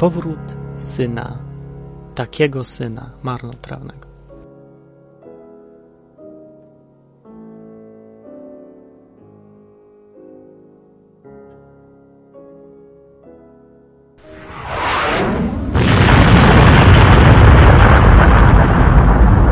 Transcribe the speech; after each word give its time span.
Powrót 0.00 0.56
syna, 0.74 1.38
takiego 2.14 2.64
syna 2.64 3.10
marnotrawnego. 3.22 4.08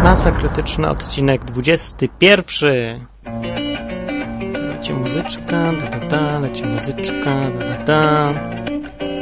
Masa 0.04 0.32
krytyczna, 0.32 0.90
odcinek 0.90 1.44
21. 1.44 3.07
Leci 4.53 4.94
muzyczka, 4.94 5.72
da 5.80 5.90
da 5.90 6.08
da, 6.08 6.39
leci 6.39 6.64
muzyczka, 6.64 7.50
da 7.50 7.68
da 7.68 7.85
da. 7.85 8.57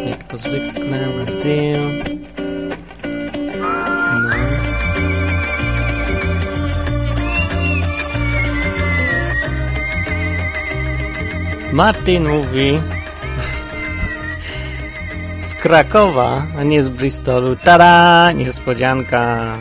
Jak 0.08 0.24
to 0.24 0.38
zwykle, 0.38 1.08
Brazil. 1.14 1.80
No. 4.22 4.30
Martin 11.72 12.28
mówi 12.28 12.80
z 15.38 15.54
Krakowa, 15.54 16.46
a 16.58 16.62
nie 16.62 16.82
z 16.82 16.88
Bristolu. 16.88 17.56
Tada! 17.56 18.32
Niespodzianka. 18.32 19.52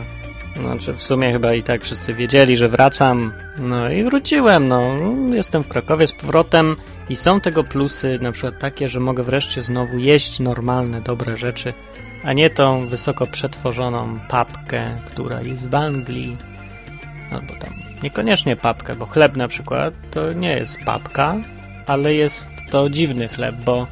Znaczy 0.56 0.92
w 0.92 1.02
sumie 1.02 1.32
chyba 1.32 1.54
i 1.54 1.62
tak 1.62 1.82
wszyscy 1.82 2.14
wiedzieli, 2.14 2.56
że 2.56 2.68
wracam. 2.68 3.32
No 3.58 3.90
i 3.90 4.04
wróciłem, 4.04 4.68
no. 4.68 4.96
Jestem 5.32 5.62
w 5.62 5.68
Krakowie 5.68 6.06
z 6.06 6.12
powrotem 6.12 6.76
i 7.08 7.16
są 7.16 7.40
tego 7.40 7.64
plusy, 7.64 8.18
na 8.22 8.32
przykład 8.32 8.58
takie, 8.58 8.88
że 8.88 9.00
mogę 9.00 9.22
wreszcie 9.22 9.62
znowu 9.62 9.98
jeść 9.98 10.40
normalne, 10.40 11.00
dobre 11.00 11.36
rzeczy, 11.36 11.74
a 12.24 12.32
nie 12.32 12.50
tą 12.50 12.86
wysoko 12.86 13.26
przetworzoną 13.26 14.18
papkę, 14.28 14.96
która 15.06 15.42
jest 15.42 15.70
w 15.70 15.74
Anglii. 15.74 16.36
Albo 17.30 17.54
tam 17.54 17.70
niekoniecznie 18.02 18.56
papkę, 18.56 18.94
bo 18.94 19.06
chleb 19.06 19.36
na 19.36 19.48
przykład 19.48 19.94
to 20.10 20.32
nie 20.32 20.52
jest 20.52 20.78
papka, 20.84 21.36
ale 21.86 22.14
jest 22.14 22.50
to 22.70 22.90
dziwny 22.90 23.28
chleb, 23.28 23.56
bo 23.64 23.86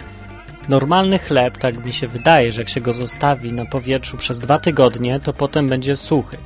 normalny 0.69 1.19
chleb, 1.19 1.59
tak 1.59 1.85
mi 1.85 1.93
się 1.93 2.09
wydaje, 2.09 2.53
że 2.53 2.61
jak 2.61 2.69
się 2.69 2.81
go 2.81 2.93
zostawi 2.93 3.53
na 3.53 3.67
powietrzu 3.67 4.17
przez 4.17 4.39
dwa 4.39 4.59
tygodnie, 4.59 5.21
to 5.21 5.33
potem 5.33 5.69
będzie 5.69 5.97
suchy. 5.97 6.37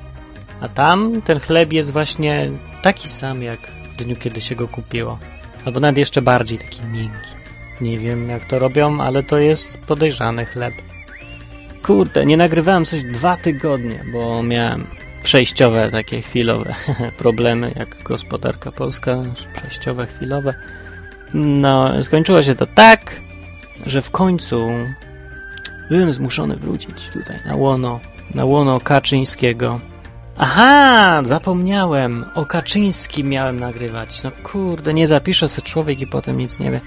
A 0.60 0.68
tam 0.68 1.22
ten 1.22 1.40
chleb 1.40 1.72
jest 1.72 1.92
właśnie 1.92 2.50
taki 2.82 3.08
sam 3.08 3.42
jak 3.42 3.58
w 3.60 3.96
dniu, 3.96 4.16
kiedy 4.16 4.40
się 4.40 4.56
go 4.56 4.68
kupiło. 4.68 5.18
Albo 5.68 5.80
nawet 5.80 5.98
jeszcze 5.98 6.22
bardziej 6.22 6.58
taki 6.58 6.86
miękki. 6.86 7.30
Nie 7.80 7.98
wiem 7.98 8.28
jak 8.28 8.44
to 8.44 8.58
robią, 8.58 9.00
ale 9.00 9.22
to 9.22 9.38
jest 9.38 9.78
podejrzany 9.78 10.46
chleb. 10.46 10.74
Kurde, 11.82 12.26
nie 12.26 12.36
nagrywałem 12.36 12.84
coś 12.84 13.04
dwa 13.04 13.36
tygodnie, 13.36 14.04
bo 14.12 14.42
miałem 14.42 14.86
przejściowe, 15.22 15.90
takie 15.90 16.22
chwilowe 16.22 16.74
problemy, 17.18 17.72
jak 17.76 18.02
gospodarka 18.02 18.72
polska, 18.72 19.22
przejściowe, 19.56 20.06
chwilowe. 20.06 20.54
No, 21.34 22.02
skończyło 22.02 22.42
się 22.42 22.54
to 22.54 22.66
tak, 22.66 23.20
że 23.86 24.02
w 24.02 24.10
końcu 24.10 24.68
byłem 25.90 26.12
zmuszony 26.12 26.56
wrócić 26.56 27.10
tutaj 27.12 27.36
na 27.46 27.56
łono, 27.56 28.00
na 28.34 28.44
łono 28.44 28.80
Kaczyńskiego. 28.80 29.80
Aha, 30.40 31.22
zapomniałem, 31.24 32.24
o 32.34 32.46
Kaczyńskim 32.46 33.28
miałem 33.28 33.60
nagrywać. 33.60 34.22
No 34.22 34.30
kurde, 34.42 34.94
nie 34.94 35.08
zapiszę 35.08 35.48
sobie 35.48 35.68
człowiek 35.68 36.00
i 36.00 36.06
potem 36.06 36.38
nic 36.38 36.58
nie 36.58 36.70
wie. 36.70 36.80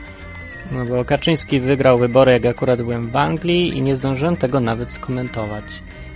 No 0.71 0.85
bo 0.85 1.05
Kaczyński 1.05 1.59
wygrał 1.59 1.97
wybory, 1.97 2.31
jak 2.31 2.45
akurat 2.45 2.81
byłem 2.81 3.09
w 3.09 3.15
Anglii 3.15 3.77
i 3.77 3.81
nie 3.81 3.95
zdążyłem 3.95 4.37
tego 4.37 4.59
nawet 4.59 4.91
skomentować. 4.91 5.63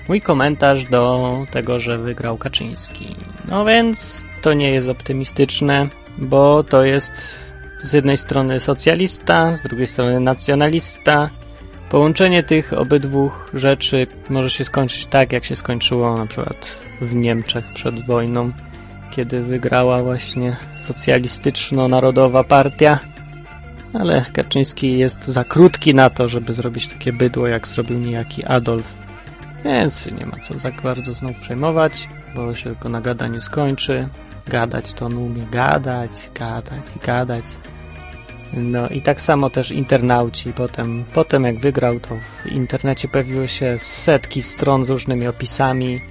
Mój 0.07 0.22
komentarz 0.22 0.84
do 0.85 1.38
tego, 1.51 1.79
że 1.79 1.97
wygrał 1.97 2.38
Kaczyński. 2.38 3.16
No 3.47 3.66
więc 3.66 4.23
to 4.41 4.53
nie 4.53 4.72
jest 4.72 4.90
optymistyczne, 4.90 5.88
bo 6.17 6.63
to 6.63 6.84
jest 6.84 7.12
z 7.84 7.94
jednej 7.94 8.17
strony 8.17 8.59
socjalista, 8.59 9.56
z 9.56 9.63
drugiej 9.63 9.88
strony 9.88 10.19
nacjonalista. 10.19 11.29
Połączenie 11.90 12.44
tych 12.44 12.73
obydwu 12.73 13.31
rzeczy 13.53 14.07
może 14.29 14.50
się 14.50 14.63
skończyć 14.63 15.06
tak, 15.06 15.34
jak 15.34 15.46
się 15.46 15.56
skończyło 15.56 16.18
na 16.18 16.25
przykład 16.25 16.81
w 17.01 17.16
Niemczech 17.16 17.66
przed 17.73 18.06
wojną, 18.06 18.51
kiedy 19.12 19.41
wygrała 19.41 20.03
właśnie 20.03 20.56
socjalistyczno-narodowa 20.75 22.44
partia. 22.44 23.00
Ale 23.94 24.25
Kaczyński 24.34 24.97
jest 24.97 25.25
za 25.25 25.44
krótki 25.44 25.96
na 25.96 26.09
to, 26.09 26.28
żeby 26.28 26.53
zrobić 26.53 26.88
takie 26.88 27.13
bydło, 27.13 27.47
jak 27.47 27.68
zrobił 27.68 27.97
niejaki 27.97 28.46
Adolf. 28.46 28.94
Więc 29.66 30.06
nie 30.06 30.25
ma 30.25 30.38
co 30.47 30.59
za 30.59 30.72
bardzo 30.84 31.13
znów 31.13 31.40
przejmować, 31.40 32.09
bo 32.35 32.56
się 32.56 32.63
tylko 32.63 32.90
na 32.90 33.02
gadaniu 33.02 33.41
skończy. 33.41 34.07
Gadać 34.47 34.94
to 34.94 35.06
on 35.06 35.17
umie 35.17 35.46
gadać, 35.52 36.12
gadać 36.40 36.84
i 36.96 37.06
gadać. 37.06 37.46
No 38.55 38.89
i 38.89 39.01
tak 39.01 39.21
samo 39.21 39.49
też 39.49 39.71
internauci. 39.71 40.53
Potem, 40.53 41.05
potem 41.13 41.43
jak 41.43 41.59
wygrał, 41.59 41.99
to 41.99 42.16
w 42.16 42.47
internecie 42.47 43.07
pojawiły 43.07 43.47
się 43.47 43.75
setki 43.79 44.43
stron 44.43 44.85
z 44.85 44.89
różnymi 44.89 45.27
opisami. 45.27 46.01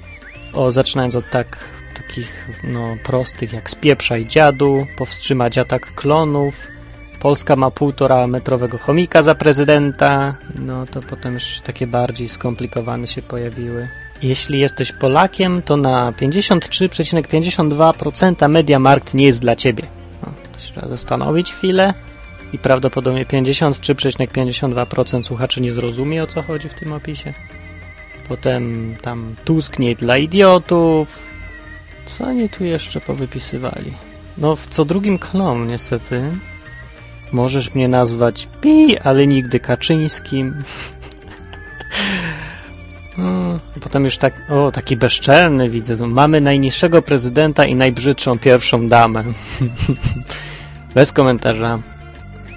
O, 0.52 0.72
zaczynając 0.72 1.16
od 1.16 1.30
tak, 1.30 1.58
takich 1.96 2.48
no, 2.64 2.96
prostych 3.04 3.52
jak 3.52 3.70
spieprzaj 3.70 4.26
dziadu, 4.26 4.86
powstrzymać 4.96 5.58
atak 5.58 5.94
klonów, 5.94 6.74
Polska 7.24 7.56
ma 7.56 7.70
półtora 7.70 8.26
metrowego 8.26 8.78
chomika 8.78 9.22
za 9.22 9.34
prezydenta, 9.34 10.34
no 10.54 10.86
to 10.86 11.02
potem 11.02 11.34
już 11.34 11.60
takie 11.60 11.86
bardziej 11.86 12.28
skomplikowane 12.28 13.06
się 13.06 13.22
pojawiły. 13.22 13.88
Jeśli 14.22 14.60
jesteś 14.60 14.92
Polakiem, 14.92 15.62
to 15.62 15.76
na 15.76 16.12
53,52% 16.12 18.48
Mediamarkt 18.48 19.14
nie 19.14 19.26
jest 19.26 19.40
dla 19.40 19.56
ciebie. 19.56 19.84
No, 20.22 20.32
to 20.52 20.60
się 20.60 20.72
trzeba 20.72 20.88
zastanowić 20.88 21.52
chwilę 21.52 21.94
i 22.54 22.58
prawdopodobnie 22.58 23.26
53,52% 23.26 25.22
słuchaczy 25.22 25.60
nie 25.60 25.72
zrozumie 25.72 26.22
o 26.22 26.26
co 26.26 26.42
chodzi 26.42 26.68
w 26.68 26.74
tym 26.74 26.92
opisie. 26.92 27.32
Potem 28.28 28.94
tam 29.02 29.34
Tusk 29.44 29.76
dla 29.98 30.16
idiotów. 30.16 31.28
Co 32.06 32.24
oni 32.24 32.48
tu 32.48 32.64
jeszcze 32.64 33.00
powypisywali? 33.00 33.92
No 34.38 34.56
w 34.56 34.66
co 34.66 34.84
drugim 34.84 35.18
klon 35.18 35.66
niestety. 35.66 36.30
Możesz 37.32 37.74
mnie 37.74 37.88
nazwać 37.88 38.48
Pi, 38.60 38.98
ale 38.98 39.26
nigdy 39.26 39.60
Kaczyńskim. 39.60 40.54
No, 43.18 43.60
potem 43.80 44.04
już 44.04 44.18
tak, 44.18 44.50
o, 44.50 44.72
taki 44.72 44.96
bezczelny 44.96 45.70
widzę. 45.70 46.06
Mamy 46.06 46.40
najniższego 46.40 47.02
prezydenta 47.02 47.64
i 47.64 47.74
najbrzydszą 47.74 48.38
pierwszą 48.38 48.88
damę. 48.88 49.24
Bez 50.94 51.12
komentarza. 51.12 51.78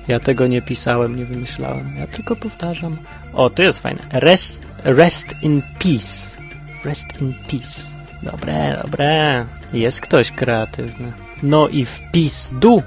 Ja 0.08 0.20
tego 0.20 0.48
nie 0.48 0.62
pisałem, 0.62 1.16
nie 1.16 1.26
wymyślałem. 1.26 1.96
Ja 1.98 2.08
tylko 2.08 2.36
powtarzam. 2.36 2.98
O, 3.34 3.50
to 3.50 3.64
jest 3.64 3.80
fajne. 3.80 4.02
Rest, 4.12 4.68
rest 4.84 5.36
in 5.42 5.62
peace. 5.80 6.38
Rest 6.86 7.22
in 7.22 7.34
peace. 7.34 7.82
Dobre, 8.24 8.82
dobre. 8.84 9.46
Jest 9.74 10.02
ktoś 10.02 10.32
kreatywny. 10.32 11.14
No 11.44 11.68
i 11.68 11.86
wpis 11.86 12.52
du 12.54 12.84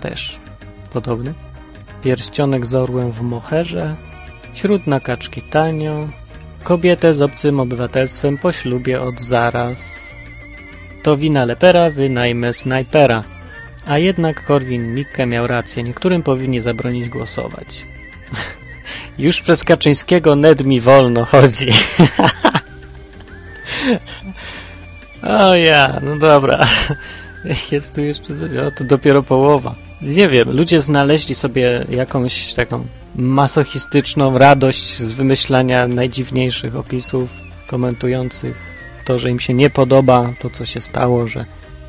też 0.00 0.38
podobny. 0.92 1.34
Pierścionek 2.02 2.66
z 2.66 2.74
orłem 2.74 3.10
w 3.10 3.20
moherze. 3.20 3.96
Śród 4.54 4.86
na 4.86 5.00
kaczki 5.00 5.42
tanio. 5.42 6.08
Kobietę 6.62 7.14
z 7.14 7.22
obcym 7.22 7.60
obywatelstwem 7.60 8.38
po 8.38 8.52
ślubie 8.52 9.00
od 9.00 9.20
zaraz. 9.20 10.08
To 11.02 11.16
wina 11.16 11.44
lepera, 11.44 11.90
wynajmę 11.90 12.52
snajpera. 12.52 13.24
A 13.86 13.98
jednak 13.98 14.46
Korwin-Mikke 14.46 15.26
miał 15.26 15.46
rację, 15.46 15.82
niektórym 15.82 16.22
powinni 16.22 16.60
zabronić 16.60 17.08
głosować. 17.08 17.86
Już 19.18 19.40
przez 19.40 19.64
Kaczyńskiego 19.64 20.36
ned 20.36 20.64
mi 20.64 20.80
wolno 20.80 21.24
chodzi. 21.24 21.68
o 25.22 25.54
ja, 25.54 26.00
no 26.02 26.16
dobra. 26.16 26.66
Jest 27.72 27.94
tu 27.94 28.00
jeszcze 28.00 28.36
coś, 28.36 28.50
o 28.56 28.70
to 28.70 28.84
dopiero 28.84 29.22
połowa. 29.22 29.74
Nie 30.02 30.28
wiem, 30.28 30.56
ludzie 30.56 30.80
znaleźli 30.80 31.34
sobie 31.34 31.86
jakąś 31.90 32.54
taką 32.54 32.84
masochistyczną 33.16 34.38
radość 34.38 34.98
z 34.98 35.12
wymyślania 35.12 35.88
najdziwniejszych 35.88 36.76
opisów 36.76 37.30
komentujących 37.66 38.72
to, 39.04 39.18
że 39.18 39.30
im 39.30 39.40
się 39.40 39.54
nie 39.54 39.70
podoba 39.70 40.32
to, 40.38 40.50
co 40.50 40.64
się 40.64 40.80
stało, 40.80 41.26
że 41.26 41.44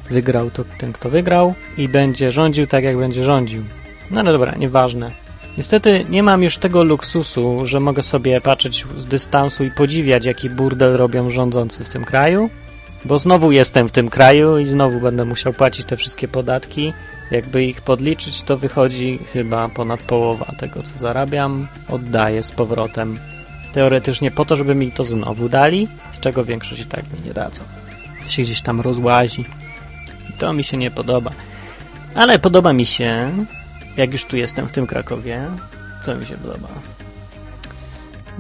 wygrał 0.10 0.52
to 0.52 0.64
ten, 0.78 0.94
kto 0.94 1.10
wygrał 1.10 1.54
i 1.78 1.90
będzie 1.90 2.32
rządził 2.32 2.68
tak, 2.68 2.84
jak 2.84 2.98
będzie 2.98 3.24
rządził. 3.24 3.64
No, 4.12 4.24
no 4.24 4.32
dobra, 4.32 4.56
nieważne. 4.58 5.12
Niestety 5.58 6.06
nie 6.10 6.24
mam 6.24 6.44
już 6.44 6.58
tego 6.58 6.84
luksusu, 6.84 7.66
że 7.66 7.80
mogę 7.80 8.02
sobie 8.02 8.42
patrzeć 8.42 8.86
z 8.98 9.06
dystansu 9.06 9.64
i 9.64 9.72
podziwiać, 9.72 10.26
jaki 10.26 10.50
burdel 10.50 10.98
robią 10.98 11.30
rządzący 11.30 11.84
w 11.84 11.90
tym 11.90 12.06
kraju, 12.06 12.50
bo 13.06 13.20
znowu 13.20 13.52
jestem 13.52 13.90
w 13.90 13.92
tym 13.92 14.10
kraju 14.10 14.58
i 14.58 14.66
znowu 14.66 15.00
będę 15.00 15.26
musiał 15.26 15.54
płacić 15.54 15.86
te 15.86 15.98
wszystkie 15.98 16.28
podatki. 16.28 16.94
Jakby 17.32 17.64
ich 17.64 17.82
podliczyć, 17.82 18.44
to 18.44 18.58
wychodzi 18.58 19.20
chyba 19.34 19.70
ponad 19.70 20.02
połowa 20.02 20.46
tego, 20.58 20.84
co 20.84 20.98
zarabiam, 21.00 21.68
oddaję 21.90 22.44
z 22.44 22.52
powrotem. 22.52 23.20
teoretycznie 23.72 24.32
po 24.32 24.46
to, 24.46 24.56
żeby 24.56 24.76
mi 24.76 24.92
to 24.92 25.04
znowu 25.04 25.50
dali, 25.50 25.88
z 26.12 26.20
czego 26.20 26.46
większość 26.46 26.82
i 26.82 26.86
tak 26.86 27.04
mi 27.04 27.26
nie 27.26 27.34
dadzą. 27.34 27.64
Się 28.28 28.42
gdzieś 28.42 28.62
tam 28.62 28.82
rozłazi. 28.82 29.46
To 30.38 30.54
mi 30.54 30.64
się 30.64 30.78
nie 30.78 30.92
podoba. 30.92 31.32
Ale 32.16 32.40
podoba 32.40 32.74
mi 32.74 32.86
się, 32.86 33.32
jak 33.98 34.12
już 34.12 34.26
tu 34.26 34.38
jestem 34.38 34.68
w 34.68 34.72
tym 34.72 34.88
Krakowie, 34.88 35.42
to 36.06 36.16
mi 36.16 36.26
się 36.26 36.38
podoba. 36.38 36.68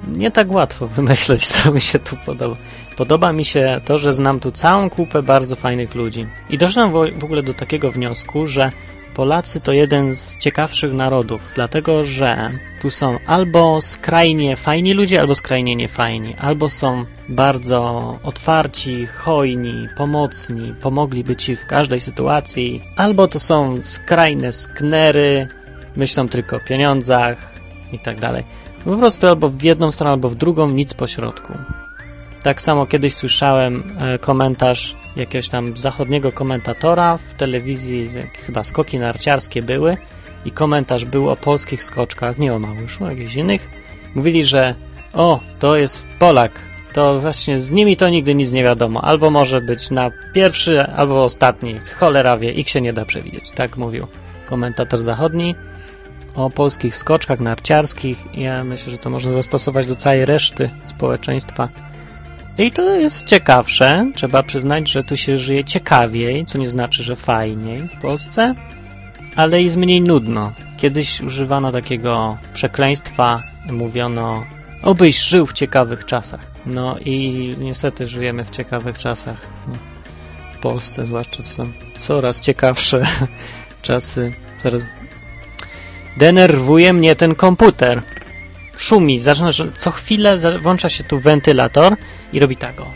Nie 0.07 0.31
tak 0.31 0.51
łatwo 0.51 0.87
wymyśleć, 0.97 1.47
co 1.47 1.71
mi 1.71 1.81
się 1.81 1.99
tu 1.99 2.17
podoba. 2.25 2.55
Podoba 2.97 3.33
mi 3.33 3.45
się 3.45 3.81
to, 3.85 3.97
że 3.97 4.13
znam 4.13 4.39
tu 4.39 4.51
całą 4.51 4.89
kupę 4.89 5.23
bardzo 5.23 5.55
fajnych 5.55 5.95
ludzi. 5.95 6.27
I 6.49 6.57
doszedłem 6.57 7.19
w 7.19 7.23
ogóle 7.23 7.43
do 7.43 7.53
takiego 7.53 7.91
wniosku, 7.91 8.47
że 8.47 8.71
Polacy 9.15 9.59
to 9.61 9.71
jeden 9.71 10.15
z 10.15 10.37
ciekawszych 10.37 10.93
narodów, 10.93 11.51
dlatego 11.55 12.03
że 12.03 12.49
tu 12.81 12.89
są 12.89 13.19
albo 13.25 13.81
skrajnie 13.81 14.55
fajni 14.55 14.93
ludzie, 14.93 15.21
albo 15.21 15.35
skrajnie 15.35 15.75
niefajni, 15.75 16.35
albo 16.39 16.69
są 16.69 17.05
bardzo 17.29 18.19
otwarci, 18.23 19.05
hojni, 19.05 19.87
pomocni, 19.97 20.73
pomogliby 20.81 21.35
ci 21.35 21.55
w 21.55 21.65
każdej 21.65 21.99
sytuacji, 21.99 22.81
albo 22.97 23.27
to 23.27 23.39
są 23.39 23.77
skrajne 23.83 24.51
sknery, 24.51 25.47
myślą 25.95 26.29
tylko 26.29 26.55
o 26.55 26.59
pieniądzach 26.59 27.53
i 27.91 27.99
tak 27.99 28.19
dalej. 28.19 28.43
Po 28.85 28.97
prostu 28.97 29.27
albo 29.27 29.49
w 29.49 29.63
jedną 29.63 29.91
stronę, 29.91 30.11
albo 30.11 30.29
w 30.29 30.35
drugą, 30.35 30.69
nic 30.69 30.93
po 30.93 31.07
środku. 31.07 31.53
Tak 32.43 32.61
samo 32.61 32.85
kiedyś 32.85 33.15
słyszałem 33.15 33.83
e, 33.99 34.19
komentarz 34.19 34.95
jakiegoś 35.15 35.49
tam 35.49 35.77
zachodniego 35.77 36.31
komentatora 36.31 37.17
w 37.17 37.33
telewizji, 37.33 38.09
chyba 38.45 38.63
skoki 38.63 38.99
narciarskie 38.99 39.61
były 39.61 39.97
i 40.45 40.51
komentarz 40.51 41.05
był 41.05 41.29
o 41.29 41.35
polskich 41.35 41.83
skoczkach, 41.83 42.37
nie 42.37 42.53
o 42.53 42.59
Małyszu, 42.59 43.05
jakichś 43.05 43.35
innych. 43.35 43.69
Mówili, 44.15 44.45
że 44.45 44.75
o, 45.13 45.39
to 45.59 45.75
jest 45.75 46.05
Polak, 46.19 46.59
to 46.93 47.19
właśnie 47.19 47.59
z 47.59 47.71
nimi 47.71 47.97
to 47.97 48.09
nigdy 48.09 48.35
nic 48.35 48.51
nie 48.51 48.63
wiadomo. 48.63 49.03
Albo 49.03 49.31
może 49.31 49.61
być 49.61 49.91
na 49.91 50.11
pierwszy, 50.33 50.83
albo 50.83 51.23
ostatni. 51.23 51.79
Cholera 51.99 52.37
wie, 52.37 52.51
ich 52.51 52.69
się 52.69 52.81
nie 52.81 52.93
da 52.93 53.05
przewidzieć. 53.05 53.51
Tak 53.55 53.77
mówił 53.77 54.07
komentator 54.45 54.99
zachodni 54.99 55.55
o 56.35 56.49
polskich 56.49 56.95
skoczkach 56.95 57.39
narciarskich. 57.39 58.17
Ja 58.33 58.63
myślę, 58.63 58.91
że 58.91 58.97
to 58.97 59.09
można 59.09 59.31
zastosować 59.33 59.87
do 59.87 59.95
całej 59.95 60.25
reszty 60.25 60.69
społeczeństwa. 60.85 61.69
I 62.57 62.71
to 62.71 62.95
jest 62.95 63.25
ciekawsze. 63.25 64.11
Trzeba 64.15 64.43
przyznać, 64.43 64.89
że 64.89 65.03
tu 65.03 65.17
się 65.17 65.37
żyje 65.37 65.63
ciekawiej, 65.63 66.45
co 66.45 66.57
nie 66.57 66.69
znaczy, 66.69 67.03
że 67.03 67.15
fajniej 67.15 67.79
w 67.79 68.01
Polsce, 68.01 68.55
ale 69.35 69.61
jest 69.61 69.77
mniej 69.77 70.01
nudno. 70.01 70.53
Kiedyś 70.77 71.21
używano 71.21 71.71
takiego 71.71 72.37
przekleństwa, 72.53 73.43
mówiono, 73.71 74.45
obyś 74.81 75.19
żył 75.19 75.45
w 75.45 75.53
ciekawych 75.53 76.05
czasach. 76.05 76.51
No 76.65 76.97
i 77.05 77.49
niestety 77.59 78.07
żyjemy 78.07 78.45
w 78.45 78.49
ciekawych 78.49 78.97
czasach. 78.97 79.47
No, 79.67 79.73
w 80.53 80.57
Polsce 80.57 81.05
zwłaszcza 81.05 81.43
są 81.43 81.71
coraz 81.97 82.39
ciekawsze 82.39 83.03
czasy. 83.81 84.33
Coraz 84.63 84.81
denerwuje 86.17 86.93
mnie 86.93 87.15
ten 87.15 87.35
komputer 87.35 88.01
szumi, 88.77 89.19
zaczyna, 89.19 89.51
że 89.51 89.71
co 89.71 89.91
chwilę 89.91 90.37
włącza 90.59 90.89
się 90.89 91.03
tu 91.03 91.19
wentylator 91.19 91.95
i 92.33 92.39
robi 92.39 92.55
tak 92.55 92.81
o. 92.81 92.87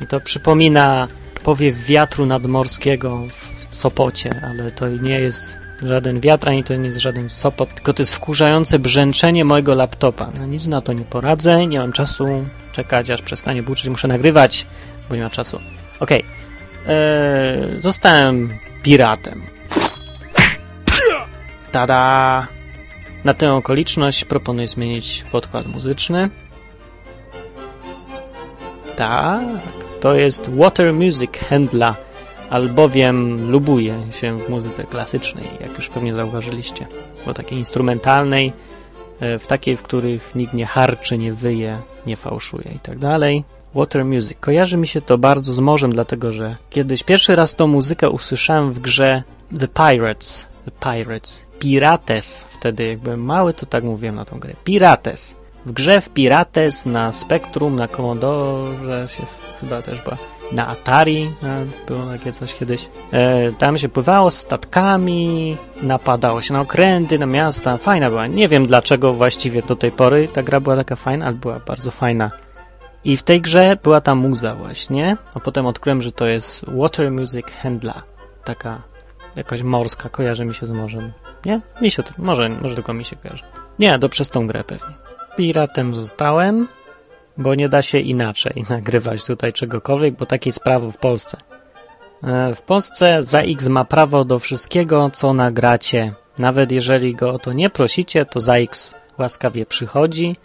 I 0.00 0.06
to 0.06 0.20
przypomina 0.20 1.08
powiew 1.42 1.84
wiatru 1.84 2.26
nadmorskiego 2.26 3.22
w 3.28 3.74
Sopocie, 3.74 4.40
ale 4.44 4.70
to 4.70 4.88
nie 4.88 5.20
jest 5.20 5.56
żaden 5.82 6.20
wiatr, 6.20 6.48
ani 6.48 6.64
to 6.64 6.76
nie 6.76 6.86
jest 6.86 6.98
żaden 6.98 7.30
Sopot, 7.30 7.74
tylko 7.74 7.92
to 7.92 8.02
jest 8.02 8.14
wkurzające 8.14 8.78
brzęczenie 8.78 9.44
mojego 9.44 9.74
laptopa. 9.74 10.30
No 10.38 10.46
nic 10.46 10.66
na 10.66 10.80
to 10.80 10.92
nie 10.92 11.04
poradzę, 11.04 11.66
nie 11.66 11.78
mam 11.78 11.92
czasu 11.92 12.44
czekać, 12.72 13.10
aż 13.10 13.22
przestanie 13.22 13.62
buczyć, 13.62 13.88
muszę 13.88 14.08
nagrywać, 14.08 14.66
bo 15.08 15.16
nie 15.16 15.22
ma 15.22 15.30
czasu. 15.30 15.60
Okej, 16.00 16.24
okay. 16.80 16.94
eee, 16.94 17.80
zostałem 17.80 18.58
piratem. 18.82 19.53
Tada! 21.74 22.46
Na 23.24 23.34
tę 23.34 23.52
okoliczność 23.52 24.24
proponuję 24.24 24.68
zmienić 24.68 25.24
podkład 25.32 25.66
muzyczny. 25.66 26.30
Tak, 28.96 29.42
to 30.00 30.14
jest 30.14 30.50
Water 30.50 30.92
Music 30.92 31.30
Handla, 31.50 31.94
albowiem 32.50 33.50
lubuję 33.50 34.06
się 34.10 34.38
w 34.38 34.48
muzyce 34.48 34.84
klasycznej, 34.84 35.44
jak 35.60 35.76
już 35.76 35.88
pewnie 35.88 36.14
zauważyliście, 36.14 36.86
bo 37.26 37.34
takiej 37.34 37.58
instrumentalnej, 37.58 38.52
e, 39.20 39.38
w 39.38 39.46
takiej, 39.46 39.76
w 39.76 39.82
których 39.82 40.34
nikt 40.34 40.54
nie 40.54 40.66
harczy, 40.66 41.18
nie 41.18 41.32
wyje, 41.32 41.78
nie 42.06 42.16
fałszuje 42.16 42.70
i 42.76 42.78
tak 42.78 42.98
dalej. 42.98 43.44
Water 43.74 44.04
Music. 44.04 44.38
Kojarzy 44.40 44.76
mi 44.76 44.86
się 44.86 45.00
to 45.00 45.18
bardzo 45.18 45.54
z 45.54 45.60
morzem, 45.60 45.92
dlatego 45.92 46.32
że 46.32 46.56
kiedyś 46.70 47.02
pierwszy 47.02 47.36
raz 47.36 47.54
tą 47.54 47.66
muzykę 47.66 48.10
usłyszałem 48.10 48.72
w 48.72 48.78
grze 48.78 49.22
The 49.58 49.68
Pirates. 49.68 50.46
The 50.64 50.70
Pirates. 50.70 51.43
Pirates. 51.58 52.46
Wtedy 52.50 52.86
jak 52.86 52.98
byłem 52.98 53.24
mały, 53.24 53.54
to 53.54 53.66
tak 53.66 53.84
mówiłem 53.84 54.14
na 54.14 54.24
tą 54.24 54.38
grę. 54.38 54.54
Pirates. 54.64 55.36
W 55.66 55.72
grze 55.72 56.00
w 56.00 56.08
Pirates 56.08 56.86
na 56.86 57.12
Spectrum, 57.12 57.76
na 57.76 57.88
Commodore 57.88 59.08
się 59.08 59.22
chyba 59.60 59.82
też 59.82 60.02
była, 60.02 60.16
na 60.52 60.66
Atari 60.66 61.30
było 61.86 62.06
takie 62.06 62.32
coś 62.32 62.54
kiedyś. 62.54 62.88
E, 63.12 63.52
tam 63.52 63.78
się 63.78 63.88
pływało 63.88 64.30
statkami, 64.30 65.56
napadało 65.82 66.42
się 66.42 66.54
na 66.54 66.60
okręty, 66.60 67.18
na 67.18 67.26
miasta. 67.26 67.78
Fajna 67.78 68.10
była. 68.10 68.26
Nie 68.26 68.48
wiem 68.48 68.66
dlaczego 68.66 69.12
właściwie 69.12 69.62
do 69.62 69.76
tej 69.76 69.92
pory 69.92 70.28
ta 70.28 70.42
gra 70.42 70.60
była 70.60 70.76
taka 70.76 70.96
fajna, 70.96 71.26
ale 71.26 71.34
była 71.34 71.60
bardzo 71.60 71.90
fajna. 71.90 72.30
I 73.04 73.16
w 73.16 73.22
tej 73.22 73.40
grze 73.40 73.76
była 73.82 74.00
ta 74.00 74.14
muza 74.14 74.54
właśnie, 74.54 75.16
a 75.34 75.40
potem 75.40 75.66
odkryłem, 75.66 76.02
że 76.02 76.12
to 76.12 76.26
jest 76.26 76.64
Water 76.70 77.10
Music 77.10 77.46
Handla. 77.62 78.02
Taka 78.44 78.82
jakaś 79.36 79.62
morska, 79.62 80.08
kojarzy 80.08 80.44
mi 80.44 80.54
się 80.54 80.66
z 80.66 80.70
morzem. 80.70 81.12
Nie? 81.44 81.60
Mi 81.80 81.90
się 81.90 82.02
to, 82.02 82.12
może, 82.18 82.48
może 82.48 82.74
tylko 82.74 82.94
mi 82.94 83.04
się 83.04 83.16
kojarzy. 83.16 83.44
Nie, 83.78 83.98
to 83.98 84.08
przez 84.08 84.30
tą 84.30 84.46
grę 84.46 84.64
pewnie. 84.64 84.94
Piratem 85.36 85.94
zostałem, 85.94 86.68
bo 87.36 87.54
nie 87.54 87.68
da 87.68 87.82
się 87.82 87.98
inaczej 87.98 88.64
nagrywać 88.70 89.24
tutaj 89.24 89.52
czegokolwiek, 89.52 90.14
bo 90.14 90.26
takie 90.26 90.48
jest 90.48 90.60
prawo 90.60 90.90
w 90.90 90.98
Polsce. 90.98 91.36
E, 92.22 92.54
w 92.54 92.62
Polsce 92.62 93.22
za 93.22 93.40
X 93.40 93.68
ma 93.68 93.84
prawo 93.84 94.24
do 94.24 94.38
wszystkiego, 94.38 95.10
co 95.12 95.34
nagracie. 95.34 96.14
Nawet 96.38 96.72
jeżeli 96.72 97.14
go 97.14 97.30
o 97.30 97.38
to 97.38 97.52
nie 97.52 97.70
prosicie, 97.70 98.26
to 98.26 98.40
za 98.40 98.56
X 98.56 98.94
łaskawie 99.18 99.66
przychodzi 99.66 100.36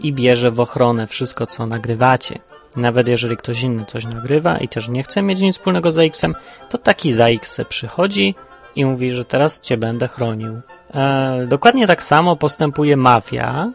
i 0.00 0.12
bierze 0.12 0.50
w 0.50 0.60
ochronę 0.60 1.06
wszystko, 1.06 1.46
co 1.46 1.66
nagrywacie. 1.66 2.38
Nawet 2.76 3.08
jeżeli 3.08 3.36
ktoś 3.36 3.62
inny 3.62 3.84
coś 3.84 4.04
nagrywa 4.04 4.58
i 4.58 4.68
też 4.68 4.88
nie 4.88 5.02
chce 5.02 5.22
mieć 5.22 5.40
nic 5.40 5.56
wspólnego 5.56 5.92
z 5.92 5.98
X-em, 5.98 6.34
to 6.70 6.78
taki 6.78 7.12
za 7.12 7.26
X 7.26 7.60
przychodzi 7.68 8.34
i 8.78 8.84
mówi, 8.84 9.10
że 9.10 9.24
teraz 9.24 9.60
cię 9.60 9.76
będę 9.76 10.08
chronił. 10.08 10.60
E, 10.94 11.46
dokładnie 11.46 11.86
tak 11.86 12.02
samo 12.02 12.36
postępuje 12.36 12.96
mafia, 12.96 13.72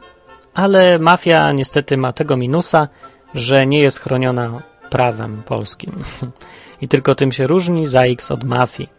ale 0.54 1.00
mafia 1.00 1.52
niestety 1.52 1.98
ma 1.98 2.14
tego 2.14 2.38
minusa, 2.38 2.88
że 3.36 3.68
nie 3.68 3.80
jest 3.80 4.00
chroniona 4.00 4.62
prawem 4.90 5.44
polskim. 5.46 6.04
I 6.82 6.88
tylko 6.88 7.16
tym 7.16 7.32
się 7.32 7.48
różni 7.48 7.88
za 7.88 8.02
X 8.02 8.32
od 8.32 8.44
mafii. 8.44 8.90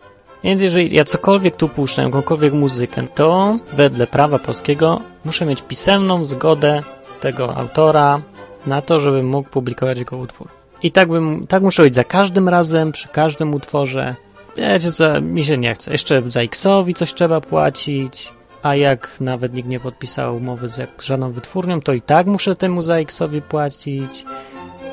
Więc 0.45 0.61
jeżeli 0.61 0.97
ja 0.97 1.05
cokolwiek 1.05 1.57
tu 1.57 1.69
puszczę, 1.69 2.03
jakąkolwiek 2.03 2.53
muzykę, 2.53 3.03
to 3.15 3.59
wedle 3.73 4.07
prawa 4.07 4.39
polskiego 4.39 5.01
muszę 5.25 5.47
mieć 5.47 5.63
pisemną 5.63 6.25
zgodę 6.25 6.83
tego 7.21 7.57
autora 7.57 8.23
na 8.67 8.83
to, 8.83 9.01
żebym 9.01 9.27
mógł 9.27 9.49
publikować 9.49 9.99
jego 9.99 10.17
utwór. 10.17 10.49
I 10.83 10.93
tak, 10.93 11.09
bym, 11.09 11.47
tak 11.47 11.63
muszę 11.63 11.83
być 11.83 11.95
za 11.95 12.05
każdym 12.05 12.49
razem, 12.49 12.93
przy 12.93 13.09
każdym 13.09 13.55
utworze. 13.55 14.15
Wiecie 14.57 14.93
co, 14.93 15.21
mi 15.21 15.45
się 15.45 15.59
nie 15.59 15.75
chce. 15.75 15.93
Jeszcze 15.93 16.23
za 16.27 16.41
X-owi 16.41 16.95
coś 16.95 17.15
trzeba 17.15 17.41
płacić, 17.41 18.33
a 18.63 18.75
jak 18.75 19.21
nawet 19.21 19.55
nikt 19.55 19.69
nie 19.69 19.81
podpisał 19.81 20.37
umowy 20.37 20.69
z 20.69 20.89
żadną 21.03 21.33
wytwórnią, 21.33 21.81
to 21.81 21.93
i 21.93 22.03
tak 22.03 22.27
muszę 22.27 22.55
temu 22.55 22.83
za 22.83 22.97
X-owi 22.97 23.43
płacić. 23.43 24.25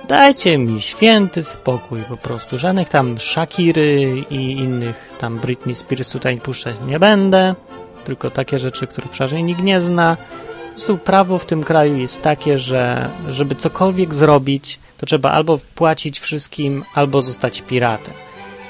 Dajcie 0.08 0.58
mi 0.58 0.82
święty 0.82 1.44
spokój 1.44 2.02
po 2.10 2.18
prostu. 2.18 2.58
Żadnych 2.58 2.90
tam 2.90 3.18
Shakiry 3.18 4.24
i 4.30 4.52
innych 4.52 5.14
tam 5.20 5.40
Britney 5.40 5.76
Spears 5.76 6.10
tutaj 6.10 6.38
puszczać 6.38 6.76
nie 6.88 7.00
będę. 7.00 7.56
Tylko 8.04 8.32
takie 8.32 8.60
rzeczy, 8.60 8.88
których 8.88 9.12
przeważnie 9.12 9.44
nikt 9.44 9.62
nie 9.62 9.82
zna. 9.82 10.18
Po 10.66 10.76
prostu 10.76 10.98
prawo 10.98 11.38
w 11.38 11.46
tym 11.46 11.64
kraju 11.64 11.98
jest 11.98 12.22
takie, 12.22 12.58
że 12.58 13.10
żeby 13.30 13.56
cokolwiek 13.56 14.14
zrobić, 14.14 14.80
to 14.98 15.06
trzeba 15.06 15.32
albo 15.32 15.58
płacić 15.76 16.20
wszystkim, 16.20 16.84
albo 16.94 17.22
zostać 17.22 17.62
piratem. 17.62 18.14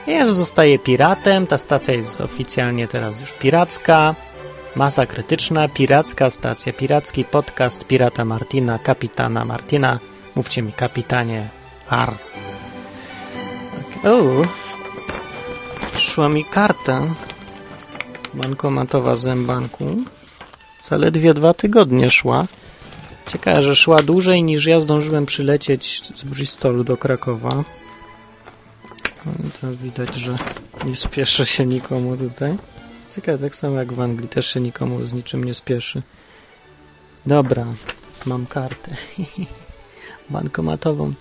Ja, 0.08 0.26
że 0.26 0.34
zostaję 0.34 0.80
piratem, 0.80 1.48
ta 1.48 1.58
stacja 1.58 1.94
jest 1.94 2.22
oficjalnie 2.22 2.88
teraz 2.88 3.20
już 3.20 3.34
piracka, 3.34 4.16
masa 4.76 5.06
krytyczna, 5.06 5.68
piracka 5.68 6.30
stacja, 6.30 6.74
piracki 6.74 7.26
podcast 7.26 7.88
pirata 7.88 8.26
Martina, 8.26 8.80
kapitana 8.80 9.46
Martina. 9.46 10.00
Mówcie 10.36 10.62
mi, 10.62 10.74
kapitanie, 10.74 11.50
ar. 11.90 12.14
Okay. 14.00 14.12
O, 14.12 14.46
przyszła 15.94 16.30
mi 16.30 16.46
karta. 16.46 17.02
bankomatowa 18.34 19.16
zębanku. 19.16 19.86
Zaledwie 20.84 21.34
dwa 21.34 21.54
tygodnie 21.54 22.10
szła. 22.10 22.46
Ciekawe, 23.28 23.62
że 23.62 23.76
szła 23.76 23.98
dłużej 24.04 24.44
niż 24.44 24.66
ja 24.66 24.82
zdążyłem 24.82 25.26
przylecieć 25.26 26.02
z 26.16 26.24
Bristolu 26.24 26.84
do 26.84 26.98
Krakowa. 26.98 27.64
To 29.62 29.72
widać, 29.72 30.16
że 30.16 30.36
nie 30.86 30.96
spieszy 30.96 31.46
się 31.46 31.66
nikomu 31.66 32.18
tutaj. 32.18 32.58
Ciekawe, 33.16 33.38
tak 33.38 33.56
samo 33.56 33.76
jak 33.76 33.94
w 33.94 34.02
Anglii, 34.02 34.30
też 34.30 34.54
się 34.54 34.62
nikomu 34.62 35.06
z 35.06 35.14
niczym 35.14 35.44
nie 35.44 35.54
spieszy. 35.54 36.02
Dobra, 37.26 37.66
mam 38.26 38.46
kartę 38.46 38.92
bankomatową. 40.30 41.14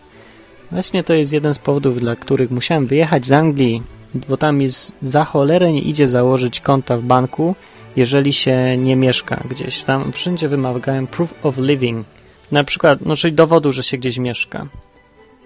Właśnie 0.71 1.05
to 1.05 1.13
jest 1.15 1.33
jeden 1.33 1.55
z 1.55 1.59
powodów, 1.59 2.01
dla 2.01 2.17
których 2.17 2.51
musiałem 2.51 2.87
wyjechać 2.87 3.27
z 3.27 3.33
Anglii, 3.33 3.83
bo 4.29 4.37
tam 4.37 4.61
jest 4.61 4.93
za 5.03 5.25
cholerę 5.25 5.73
nie 5.73 5.83
idzie 5.83 6.09
założyć 6.09 6.61
konta 6.61 6.97
w 6.97 7.03
banku, 7.03 7.55
jeżeli 7.97 8.33
się 8.33 8.77
nie 8.77 8.97
mieszka 8.97 9.43
gdzieś. 9.51 9.83
Tam 9.83 10.13
wszędzie 10.13 10.49
wymagałem 10.49 11.07
proof 11.07 11.35
of 11.43 11.59
living. 11.59 12.07
Na 12.53 12.65
przykład, 12.65 12.99
no 13.01 13.17
czyli 13.17 13.33
dowodu, 13.33 13.73
że 13.73 13.83
się 13.83 13.99
gdzieś 13.99 14.19
mieszka. 14.19 14.67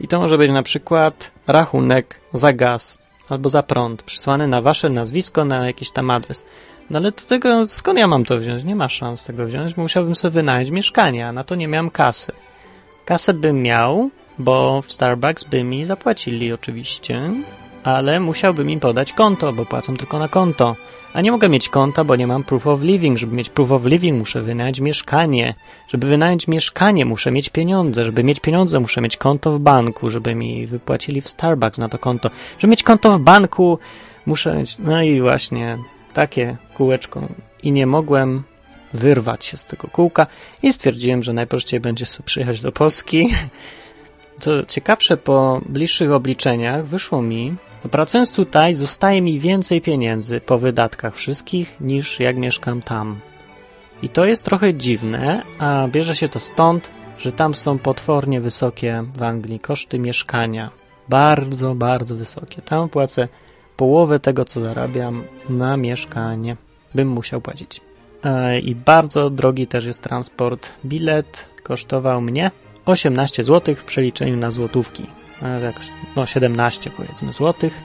I 0.00 0.08
to 0.08 0.20
może 0.20 0.38
być 0.38 0.50
na 0.50 0.62
przykład 0.62 1.30
rachunek 1.46 2.20
za 2.32 2.52
gaz 2.52 2.98
albo 3.28 3.50
za 3.50 3.62
prąd 3.62 4.02
przysłany 4.02 4.46
na 4.46 4.62
wasze 4.62 4.90
nazwisko, 4.90 5.44
na 5.44 5.66
jakiś 5.66 5.90
tam 5.90 6.10
adres. 6.10 6.44
No 6.90 6.98
ale 6.98 7.12
do 7.12 7.22
tego, 7.22 7.68
skąd 7.68 7.98
ja 7.98 8.06
mam 8.06 8.24
to 8.24 8.38
wziąć? 8.38 8.64
Nie 8.64 8.76
ma 8.76 8.88
szans 8.88 9.24
tego 9.24 9.46
wziąć, 9.46 9.74
bo 9.74 9.82
musiałbym 9.82 10.14
sobie 10.14 10.30
wynająć 10.30 10.70
mieszkanie, 10.70 11.28
a 11.28 11.32
na 11.32 11.44
to 11.44 11.54
nie 11.54 11.68
miałem 11.68 11.90
kasy. 11.90 12.32
Kasę 13.04 13.34
bym 13.34 13.62
miał, 13.62 14.10
bo 14.38 14.82
w 14.82 14.92
Starbucks 14.92 15.44
by 15.44 15.64
mi 15.64 15.84
zapłacili 15.84 16.52
oczywiście, 16.52 17.30
ale 17.84 18.20
musiałbym 18.20 18.70
im 18.70 18.80
podać 18.80 19.12
konto, 19.12 19.52
bo 19.52 19.66
płacą 19.66 19.96
tylko 19.96 20.18
na 20.18 20.28
konto. 20.28 20.76
A 21.12 21.20
nie 21.20 21.32
mogę 21.32 21.48
mieć 21.48 21.68
konta, 21.68 22.04
bo 22.04 22.16
nie 22.16 22.26
mam 22.26 22.44
proof 22.44 22.66
of 22.66 22.80
living. 22.80 23.18
Żeby 23.18 23.36
mieć 23.36 23.48
proof 23.48 23.70
of 23.70 23.84
living, 23.84 24.18
muszę 24.18 24.42
wynająć 24.42 24.80
mieszkanie. 24.80 25.54
Żeby 25.88 26.06
wynająć 26.06 26.48
mieszkanie, 26.48 27.04
muszę 27.04 27.30
mieć 27.30 27.48
pieniądze. 27.48 28.04
Żeby 28.04 28.24
mieć 28.24 28.40
pieniądze, 28.40 28.80
muszę 28.80 29.00
mieć 29.00 29.16
konto 29.16 29.52
w 29.52 29.60
banku, 29.60 30.10
żeby 30.10 30.34
mi 30.34 30.66
wypłacili 30.66 31.20
w 31.20 31.28
Starbucks 31.28 31.78
na 31.78 31.88
to 31.88 31.98
konto. 31.98 32.30
Żeby 32.58 32.70
mieć 32.70 32.82
konto 32.82 33.18
w 33.18 33.20
banku, 33.20 33.78
muszę 34.26 34.56
mieć. 34.56 34.78
No 34.78 35.02
i 35.02 35.20
właśnie 35.20 35.78
takie 36.12 36.56
kółeczko. 36.74 37.28
I 37.62 37.72
nie 37.72 37.86
mogłem 37.86 38.42
wyrwać 38.94 39.44
się 39.44 39.56
z 39.56 39.64
tego 39.64 39.88
kółka 39.88 40.26
i 40.62 40.72
stwierdziłem, 40.72 41.22
że 41.22 41.32
najprościej 41.32 41.80
będzie 41.80 42.06
sobie 42.06 42.26
przyjechać 42.26 42.60
do 42.60 42.72
Polski. 42.72 43.28
Co 44.40 44.64
ciekawsze, 44.66 45.16
po 45.16 45.60
bliższych 45.68 46.12
obliczeniach 46.12 46.86
wyszło 46.86 47.22
mi, 47.22 47.56
pracując 47.88 48.32
tutaj 48.32 48.74
zostaje 48.74 49.22
mi 49.22 49.40
więcej 49.40 49.80
pieniędzy 49.80 50.40
po 50.40 50.58
wydatkach 50.58 51.14
wszystkich 51.14 51.80
niż 51.80 52.20
jak 52.20 52.36
mieszkam 52.36 52.82
tam. 52.82 53.20
I 54.02 54.08
to 54.08 54.24
jest 54.24 54.44
trochę 54.44 54.74
dziwne, 54.74 55.42
a 55.58 55.88
bierze 55.88 56.16
się 56.16 56.28
to 56.28 56.40
stąd, 56.40 56.90
że 57.18 57.32
tam 57.32 57.54
są 57.54 57.78
potwornie 57.78 58.40
wysokie 58.40 59.04
w 59.14 59.22
Anglii 59.22 59.60
koszty 59.60 59.98
mieszkania. 59.98 60.70
Bardzo, 61.08 61.74
bardzo 61.74 62.14
wysokie. 62.14 62.62
Tam 62.62 62.88
płacę 62.88 63.28
połowę 63.76 64.20
tego, 64.20 64.44
co 64.44 64.60
zarabiam 64.60 65.24
na 65.48 65.76
mieszkanie. 65.76 66.56
Bym 66.94 67.08
musiał 67.08 67.40
płacić. 67.40 67.80
I 68.62 68.74
bardzo 68.74 69.30
drogi 69.30 69.66
też 69.66 69.86
jest 69.86 70.02
transport. 70.02 70.72
Bilet 70.84 71.46
kosztował 71.62 72.20
mnie 72.20 72.50
18 72.86 73.44
zł 73.44 73.74
w 73.74 73.84
przeliczeniu 73.84 74.36
na 74.36 74.50
złotówki. 74.50 75.06
Jakoś, 75.62 75.86
no 76.16 76.26
17 76.26 76.90
powiedzmy 76.90 77.32
złotych. 77.32 77.80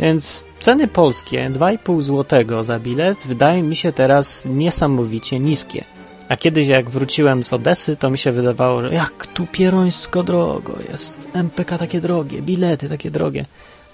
Więc 0.00 0.44
ceny 0.60 0.88
polskie 0.88 1.50
2,5 1.50 2.02
zł 2.02 2.64
za 2.64 2.78
bilet 2.78 3.18
wydają 3.26 3.62
mi 3.64 3.76
się 3.76 3.92
teraz 3.92 4.44
niesamowicie 4.44 5.40
niskie. 5.40 5.84
A 6.28 6.36
kiedyś 6.36 6.68
jak 6.68 6.90
wróciłem 6.90 7.44
z 7.44 7.52
Odesy, 7.52 7.96
to 7.96 8.10
mi 8.10 8.18
się 8.18 8.32
wydawało, 8.32 8.82
że 8.82 8.94
jak 8.94 9.26
tu 9.26 9.46
pierońsko 9.46 10.22
drogo 10.22 10.72
jest. 10.90 11.28
MPK 11.32 11.78
takie 11.78 12.00
drogie, 12.00 12.42
bilety 12.42 12.88
takie 12.88 13.10
drogie. 13.10 13.44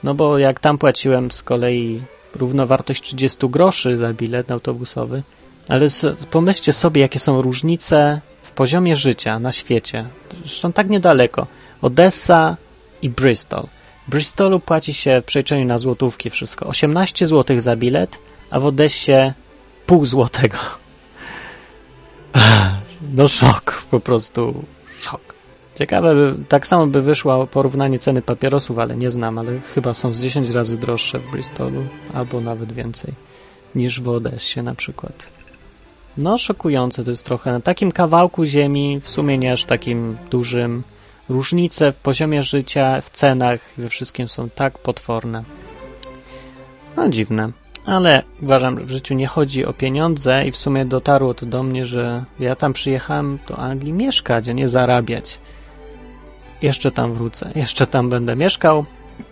No 0.04 0.14
bo 0.14 0.38
jak 0.38 0.60
tam 0.60 0.78
płaciłem 0.78 1.30
z 1.30 1.42
kolei 1.42 2.02
równowartość 2.34 3.02
30 3.02 3.48
groszy 3.48 3.96
za 3.96 4.12
bilet 4.12 4.50
autobusowy, 4.50 5.22
ale 5.68 5.86
pomyślcie 6.30 6.72
sobie, 6.72 7.00
jakie 7.00 7.18
są 7.18 7.42
różnice 7.42 8.20
w 8.42 8.50
poziomie 8.50 8.96
życia 8.96 9.38
na 9.38 9.52
świecie. 9.52 10.04
Zresztą 10.44 10.72
tak 10.72 10.90
niedaleko. 10.90 11.46
Odessa 11.82 12.56
i 13.04 13.10
Bristol. 13.10 13.66
W 14.08 14.10
Bristolu 14.10 14.60
płaci 14.60 14.94
się 14.94 15.20
w 15.20 15.24
przeliczeniu 15.24 15.64
na 15.64 15.78
złotówki 15.78 16.30
wszystko. 16.30 16.66
18 16.66 17.26
zł 17.26 17.60
za 17.60 17.76
bilet, 17.76 18.18
a 18.50 18.60
w 18.60 18.66
Odessie 18.66 19.32
pół 19.86 20.04
złotego. 20.04 20.58
No 23.14 23.28
szok, 23.28 23.86
po 23.90 24.00
prostu 24.00 24.64
szok. 25.00 25.34
Ciekawe, 25.78 26.14
tak 26.48 26.66
samo 26.66 26.86
by 26.86 27.02
wyszło 27.02 27.46
porównanie 27.46 27.98
ceny 27.98 28.22
papierosów, 28.22 28.78
ale 28.78 28.96
nie 28.96 29.10
znam, 29.10 29.38
ale 29.38 29.60
chyba 29.74 29.94
są 29.94 30.12
z 30.12 30.20
10 30.20 30.50
razy 30.50 30.76
droższe 30.76 31.18
w 31.18 31.30
Bristolu, 31.30 31.84
albo 32.14 32.40
nawet 32.40 32.72
więcej, 32.72 33.12
niż 33.74 34.00
w 34.00 34.08
Odessie 34.08 34.62
na 34.62 34.74
przykład. 34.74 35.28
No, 36.16 36.38
szokujące 36.38 37.04
to 37.04 37.10
jest 37.10 37.24
trochę. 37.24 37.52
Na 37.52 37.60
takim 37.60 37.92
kawałku 37.92 38.44
ziemi, 38.44 39.00
w 39.02 39.08
sumie 39.08 39.38
nie 39.38 39.52
aż 39.52 39.64
takim 39.64 40.16
dużym, 40.30 40.82
różnice 41.28 41.92
w 41.92 41.96
poziomie 41.96 42.42
życia, 42.42 43.00
w 43.00 43.10
cenach, 43.10 43.60
we 43.78 43.88
wszystkim 43.88 44.28
są 44.28 44.50
tak 44.50 44.78
potworne. 44.78 45.44
No, 46.96 47.08
dziwne. 47.08 47.50
Ale 47.86 48.22
uważam, 48.42 48.78
że 48.78 48.84
w 48.84 48.90
życiu 48.90 49.14
nie 49.14 49.26
chodzi 49.26 49.64
o 49.64 49.72
pieniądze 49.72 50.46
i 50.46 50.50
w 50.50 50.56
sumie 50.56 50.84
dotarło 50.84 51.34
to 51.34 51.46
do 51.46 51.62
mnie, 51.62 51.86
że 51.86 52.24
ja 52.38 52.56
tam 52.56 52.72
przyjechałem 52.72 53.38
do 53.48 53.58
Anglii 53.58 53.92
mieszkać, 53.92 54.48
a 54.48 54.52
nie 54.52 54.68
zarabiać. 54.68 55.38
Jeszcze 56.62 56.90
tam 56.90 57.12
wrócę, 57.12 57.50
jeszcze 57.56 57.86
tam 57.86 58.10
będę 58.10 58.36
mieszkał, 58.36 58.84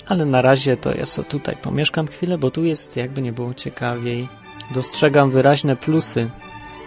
ale 0.08 0.24
na 0.24 0.42
razie 0.42 0.76
to 0.76 0.94
jest 0.94 1.18
o 1.18 1.24
tutaj 1.24 1.56
pomieszkam 1.62 2.06
chwilę, 2.06 2.38
bo 2.38 2.50
tu 2.50 2.64
jest 2.64 2.96
jakby 2.96 3.22
nie 3.22 3.32
było 3.32 3.54
ciekawiej. 3.54 4.28
Dostrzegam 4.74 5.30
wyraźne 5.30 5.76
plusy 5.76 6.30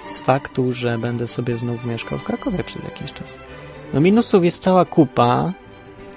z 0.08 0.20
faktu, 0.20 0.72
że 0.72 0.98
będę 0.98 1.28
sobie 1.28 1.58
znów 1.58 1.86
mieszkał 1.86 2.20
w 2.20 2.24
Krakowie 2.24 2.64
przez 2.64 2.84
jakiś 2.84 3.14
czas. 3.14 3.40
No 3.96 4.02
minusów 4.02 4.44
jest 4.44 4.64
cała 4.64 4.86
kupa. 4.86 5.54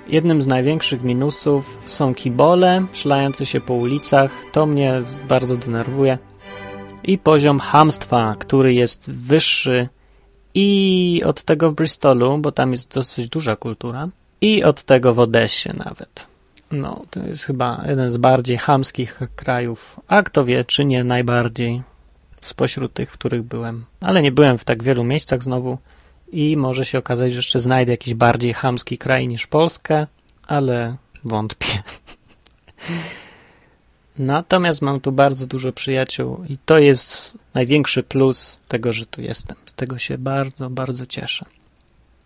Jednym 0.08 0.42
z 0.42 0.46
największych 0.46 1.02
minusów 1.02 1.80
są 1.86 2.14
kibole 2.14 2.86
szlające 2.92 3.46
się 3.46 3.60
po 3.60 3.74
ulicach. 3.74 4.30
To 4.52 4.66
mnie 4.66 5.02
bardzo 5.28 5.56
denerwuje. 5.56 6.18
I 7.04 7.18
poziom 7.18 7.60
hamstwa, 7.60 8.36
który 8.38 8.74
jest 8.74 9.10
wyższy 9.10 9.88
i 10.54 11.22
od 11.26 11.42
tego 11.42 11.70
w 11.70 11.74
Bristolu, 11.74 12.38
bo 12.38 12.52
tam 12.52 12.72
jest 12.72 12.94
dosyć 12.94 13.28
duża 13.28 13.56
kultura, 13.56 14.08
i 14.40 14.64
od 14.64 14.82
tego 14.82 15.14
w 15.14 15.18
Odessie 15.18 15.70
nawet. 15.76 16.26
No, 16.70 17.02
to 17.10 17.20
jest 17.20 17.44
chyba 17.44 17.84
jeden 17.88 18.10
z 18.10 18.16
bardziej 18.16 18.56
hamskich 18.56 19.20
krajów, 19.36 20.00
a 20.08 20.22
kto 20.22 20.44
wie, 20.44 20.64
czy 20.64 20.84
nie 20.84 21.04
najbardziej 21.04 21.82
spośród 22.40 22.92
tych, 22.92 23.10
w 23.10 23.18
których 23.18 23.42
byłem. 23.42 23.84
Ale 24.00 24.22
nie 24.22 24.32
byłem 24.32 24.58
w 24.58 24.64
tak 24.64 24.82
wielu 24.82 25.04
miejscach 25.04 25.42
znowu 25.42 25.78
i 26.32 26.56
może 26.56 26.84
się 26.84 26.98
okazać, 26.98 27.32
że 27.32 27.38
jeszcze 27.38 27.60
znajdę 27.60 27.92
jakiś 27.92 28.14
bardziej 28.14 28.54
chamski 28.54 28.98
kraj 28.98 29.28
niż 29.28 29.46
Polskę, 29.46 30.06
ale 30.46 30.96
wątpię. 31.24 31.66
Natomiast 34.18 34.82
mam 34.82 35.00
tu 35.00 35.12
bardzo 35.12 35.46
dużo 35.46 35.72
przyjaciół 35.72 36.44
i 36.48 36.58
to 36.64 36.78
jest 36.78 37.32
największy 37.54 38.02
plus 38.02 38.60
tego, 38.68 38.92
że 38.92 39.06
tu 39.06 39.22
jestem. 39.22 39.56
Z 39.66 39.74
tego 39.74 39.98
się 39.98 40.18
bardzo, 40.18 40.70
bardzo 40.70 41.06
cieszę. 41.06 41.44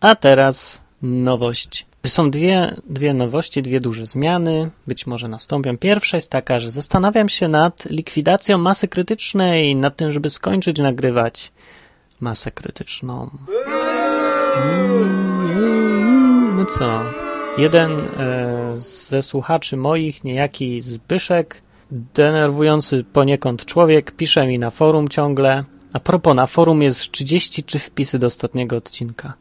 A 0.00 0.14
teraz 0.14 0.80
nowość. 1.02 1.86
Są 2.06 2.30
dwie, 2.30 2.76
dwie 2.86 3.14
nowości, 3.14 3.62
dwie 3.62 3.80
duże 3.80 4.06
zmiany, 4.06 4.70
być 4.86 5.06
może 5.06 5.28
nastąpią. 5.28 5.78
Pierwsza 5.78 6.16
jest 6.16 6.30
taka, 6.30 6.60
że 6.60 6.70
zastanawiam 6.70 7.28
się 7.28 7.48
nad 7.48 7.84
likwidacją 7.84 8.58
masy 8.58 8.88
krytycznej, 8.88 9.76
nad 9.76 9.96
tym, 9.96 10.12
żeby 10.12 10.30
skończyć 10.30 10.78
nagrywać 10.78 11.52
masę 12.20 12.50
krytyczną. 12.50 13.30
No 16.56 16.64
co? 16.64 17.02
Jeden 17.58 17.90
e, 17.90 18.74
ze 19.08 19.22
słuchaczy 19.22 19.76
moich, 19.76 20.24
niejaki 20.24 20.80
Zbyszek, 20.80 21.62
denerwujący 21.90 23.04
poniekąd 23.12 23.64
człowiek, 23.64 24.10
pisze 24.10 24.46
mi 24.46 24.58
na 24.58 24.70
forum 24.70 25.08
ciągle. 25.08 25.64
A 25.92 26.00
propos, 26.00 26.34
na 26.34 26.46
forum 26.46 26.82
jest 26.82 27.10
33 27.10 27.78
wpisy 27.78 28.18
do 28.18 28.26
ostatniego 28.26 28.76
odcinka. 28.76 29.32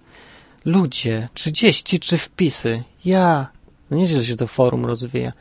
Ludzie, 0.66 1.30
33 1.34 2.18
wpisy. 2.18 2.84
Ja. 3.06 3.48
No 3.92 3.98
nieźle 3.98 4.24
się 4.24 4.36
to 4.36 4.48
forum 4.48 4.86
rozwija. 4.86 5.32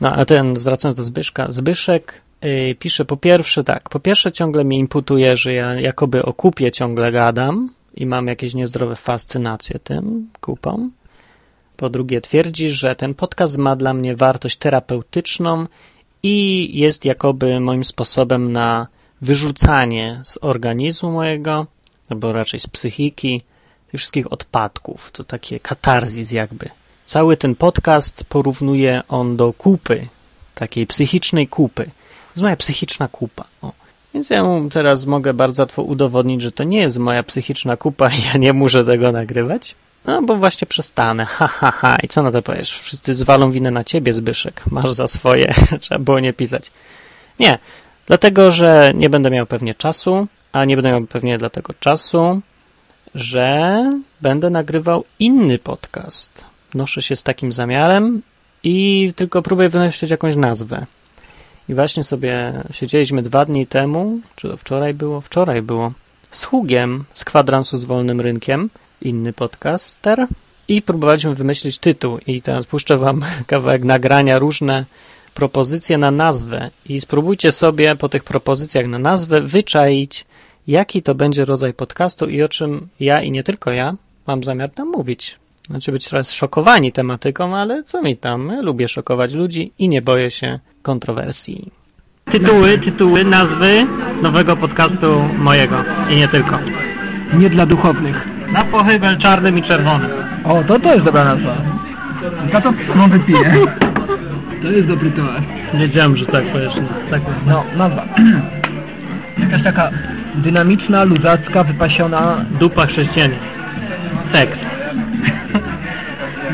No, 0.00 0.12
a 0.12 0.24
ten, 0.24 0.56
zwracając 0.56 0.96
do 0.96 1.04
Zbyszka, 1.04 1.52
Zbyszek 1.52 2.20
yy, 2.42 2.74
pisze 2.74 3.04
po 3.04 3.16
pierwsze 3.16 3.64
tak, 3.64 3.88
po 3.88 4.00
pierwsze 4.00 4.32
ciągle 4.32 4.64
mi 4.64 4.78
imputuje, 4.78 5.36
że 5.36 5.52
ja 5.52 5.74
jakoby 5.74 6.24
o 6.24 6.32
kupie 6.32 6.72
ciągle 6.72 7.12
gadam 7.12 7.75
i 7.96 8.06
mam 8.06 8.26
jakieś 8.26 8.54
niezdrowe 8.54 8.96
fascynacje 8.96 9.78
tym 9.78 10.30
kupą. 10.40 10.90
Po 11.76 11.90
drugie 11.90 12.20
twierdzi, 12.20 12.70
że 12.70 12.96
ten 12.96 13.14
podcast 13.14 13.56
ma 13.56 13.76
dla 13.76 13.94
mnie 13.94 14.16
wartość 14.16 14.56
terapeutyczną 14.56 15.66
i 16.22 16.70
jest 16.78 17.04
jakoby 17.04 17.60
moim 17.60 17.84
sposobem 17.84 18.52
na 18.52 18.86
wyrzucanie 19.20 20.20
z 20.24 20.38
organizmu 20.40 21.10
mojego, 21.10 21.66
albo 22.10 22.32
raczej 22.32 22.60
z 22.60 22.66
psychiki, 22.66 23.42
tych 23.90 24.00
wszystkich 24.00 24.32
odpadków. 24.32 25.10
To 25.12 25.24
takie 25.24 25.60
katarzis 25.60 26.32
jakby. 26.32 26.68
Cały 27.06 27.36
ten 27.36 27.54
podcast 27.54 28.24
porównuje 28.24 29.02
on 29.08 29.36
do 29.36 29.52
kupy, 29.52 30.08
takiej 30.54 30.86
psychicznej 30.86 31.48
kupy. 31.48 31.84
To 31.84 32.30
jest 32.30 32.42
moja 32.42 32.56
psychiczna 32.56 33.08
kupa. 33.08 33.44
O. 33.62 33.72
Więc 34.16 34.30
ja 34.30 34.44
mu 34.44 34.70
teraz 34.70 35.06
mogę 35.06 35.34
bardzo 35.34 35.62
łatwo 35.62 35.82
udowodnić, 35.82 36.42
że 36.42 36.52
to 36.52 36.64
nie 36.64 36.78
jest 36.78 36.98
moja 36.98 37.22
psychiczna 37.22 37.76
kupa 37.76 38.08
i 38.08 38.22
ja 38.32 38.38
nie 38.38 38.52
muszę 38.52 38.84
tego 38.84 39.12
nagrywać. 39.12 39.74
No, 40.06 40.22
bo 40.22 40.36
właśnie 40.36 40.66
przestanę. 40.66 41.24
Ha, 41.26 41.48
ha, 41.48 41.70
ha. 41.70 41.96
I 42.02 42.08
co 42.08 42.22
na 42.22 42.32
to 42.32 42.42
powiesz? 42.42 42.78
Wszyscy 42.78 43.14
zwalą 43.14 43.50
winę 43.50 43.70
na 43.70 43.84
ciebie, 43.84 44.12
Zbyszek. 44.12 44.62
Masz 44.70 44.92
za 44.92 45.06
swoje. 45.06 45.54
Trzeba 45.80 45.98
było 45.98 46.20
nie 46.20 46.32
pisać. 46.32 46.70
Nie. 47.38 47.58
Dlatego, 48.06 48.50
że 48.50 48.92
nie 48.94 49.10
będę 49.10 49.30
miał 49.30 49.46
pewnie 49.46 49.74
czasu, 49.74 50.26
a 50.52 50.64
nie 50.64 50.76
będę 50.76 50.90
miał 50.90 51.06
pewnie 51.06 51.38
dlatego 51.38 51.72
czasu, 51.80 52.40
że 53.14 53.84
będę 54.20 54.50
nagrywał 54.50 55.04
inny 55.18 55.58
podcast. 55.58 56.44
Noszę 56.74 57.02
się 57.02 57.16
z 57.16 57.22
takim 57.22 57.52
zamiarem 57.52 58.22
i 58.62 59.12
tylko 59.16 59.42
próbuję 59.42 59.68
wymyślić 59.68 60.10
jakąś 60.10 60.36
nazwę. 60.36 60.86
I 61.68 61.74
właśnie 61.74 62.04
sobie 62.04 62.52
siedzieliśmy 62.70 63.22
dwa 63.22 63.44
dni 63.44 63.66
temu, 63.66 64.20
czy 64.36 64.48
to 64.48 64.56
wczoraj 64.56 64.94
było? 64.94 65.20
Wczoraj 65.20 65.62
było. 65.62 65.92
Z 66.30 66.44
Hugiem 66.44 67.04
z 67.12 67.24
kwadransu 67.24 67.76
z 67.76 67.84
wolnym 67.84 68.20
rynkiem, 68.20 68.70
inny 69.02 69.32
podcaster, 69.32 70.26
i 70.68 70.82
próbowaliśmy 70.82 71.34
wymyślić 71.34 71.78
tytuł. 71.78 72.18
I 72.26 72.42
teraz 72.42 72.66
puszczę 72.66 72.96
wam 72.96 73.24
kawałek 73.46 73.84
nagrania, 73.84 74.38
różne 74.38 74.84
propozycje 75.34 75.98
na 75.98 76.10
nazwę. 76.10 76.70
I 76.86 77.00
spróbujcie 77.00 77.52
sobie 77.52 77.96
po 77.96 78.08
tych 78.08 78.24
propozycjach 78.24 78.86
na 78.86 78.98
nazwę 78.98 79.40
wyczaić, 79.40 80.24
jaki 80.66 81.02
to 81.02 81.14
będzie 81.14 81.44
rodzaj 81.44 81.74
podcastu 81.74 82.26
i 82.28 82.42
o 82.42 82.48
czym 82.48 82.88
ja 83.00 83.22
i 83.22 83.30
nie 83.30 83.42
tylko 83.42 83.70
ja 83.70 83.94
mam 84.26 84.44
zamiar 84.44 84.70
tam 84.70 84.88
mówić. 84.90 85.38
Znaczy 85.66 85.92
być 85.92 86.08
teraz 86.08 86.32
szokowani 86.32 86.92
tematyką, 86.92 87.56
ale 87.56 87.82
co 87.84 88.02
mi 88.02 88.16
tam? 88.16 88.48
Ja 88.48 88.62
lubię 88.62 88.88
szokować 88.88 89.34
ludzi 89.34 89.72
i 89.78 89.88
nie 89.88 90.02
boję 90.02 90.30
się 90.30 90.58
kontrowersji. 90.82 91.70
Tytuły, 92.24 92.78
tytuły, 92.78 93.24
nazwy 93.24 93.86
nowego 94.22 94.56
podcastu 94.56 95.22
mojego 95.38 95.76
i 96.10 96.16
nie 96.16 96.28
tylko. 96.28 96.58
Nie 97.38 97.50
dla 97.50 97.66
duchownych. 97.66 98.28
Na 98.52 98.64
pochybel 98.64 99.18
czarnym 99.18 99.58
i 99.58 99.62
czerwonym. 99.62 100.10
O, 100.44 100.62
to 100.64 100.78
to 100.78 100.92
jest 100.92 101.04
dobra 101.04 101.24
nazwa. 101.24 101.56
Za 102.52 102.60
to 102.60 102.72
no 102.96 103.08
wypiję. 103.08 103.52
To 104.62 104.70
jest 104.70 104.88
dobry 104.88 105.10
tovar. 105.10 105.42
Wiedziałem, 105.74 106.16
że 106.16 106.26
tak 106.26 106.44
powiesz. 106.44 106.74
Tak. 107.10 107.22
No, 107.46 107.64
nazwa. 107.76 108.08
Jakaś 109.42 109.62
taka 109.62 109.90
dynamiczna, 110.34 111.04
luzacka, 111.04 111.64
wypasiona, 111.64 112.44
Dupa 112.60 112.86
chrześcijanin. 112.86 113.38
Seks. 114.32 114.65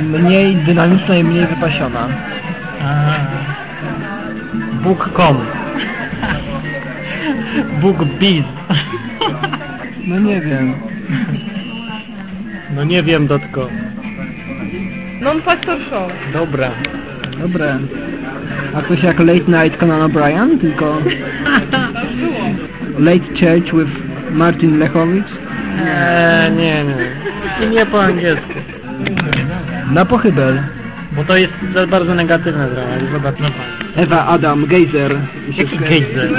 Mniej 0.03 0.57
dynamiczna 0.57 1.17
i 1.17 1.25
mniej 1.25 1.47
wypasiona. 1.47 2.09
Bóg.com 4.83 5.37
Bóg 7.81 8.05
Biz. 8.05 8.45
No 10.07 10.19
nie 10.19 10.41
wiem. 10.41 10.75
No 12.77 12.85
nie 12.85 13.03
wiem, 13.03 13.27
dotko. 13.27 13.69
Non-Factor 15.21 15.79
Show. 15.91 16.13
Dobra. 16.33 16.71
Dobre. 17.43 17.79
A 18.75 18.83
coś 18.83 19.03
jak 19.03 19.19
Late 19.19 19.65
Night 19.65 19.77
Conan 19.77 20.03
O'Brien, 20.03 20.59
tylko 20.59 20.99
Tak 21.71 21.91
było. 21.93 22.45
Late 22.99 23.27
Church 23.27 23.73
with 23.73 23.91
Martin 24.31 24.79
Lechowicz. 24.79 25.27
Eee, 25.87 26.51
nie, 26.51 26.85
nie. 26.85 26.97
I 27.67 27.71
nie 27.71 27.87
po 27.87 28.03
angielsku. 28.03 28.53
Na 29.91 30.05
pochybel. 30.05 30.63
Bo 31.13 31.25
to 31.25 31.37
jest 31.37 31.53
za 31.75 31.87
bardzo 31.87 32.15
negatywne 32.15 32.69
trochę. 32.69 33.13
Zobacz 33.13 33.39
na 33.41 33.51
pan. 33.51 33.67
Ewa 33.97 34.27
Adam 34.27 34.67
Geyser. 34.67 35.17
Jaki 35.57 35.79
gejzer? 35.79 36.31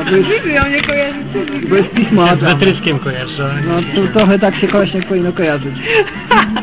A 0.00 0.04
to 0.10 0.16
jest, 0.16 0.28
Nigdy 0.30 0.50
ją 0.52 0.62
nie 0.68 0.80
kojarzycie. 0.82 1.68
to 1.68 1.74
jest 1.76 1.90
pismo 1.90 2.26
Z 2.26 2.30
Adam. 2.30 2.58
wytryskiem 2.58 2.98
kojarzę. 2.98 3.54
No 3.66 4.02
to 4.06 4.12
trochę 4.18 4.38
tak 4.38 4.54
się 4.56 4.68
koleśnie 4.68 5.02
powinno 5.02 5.32
kojarzyć. 5.32 5.74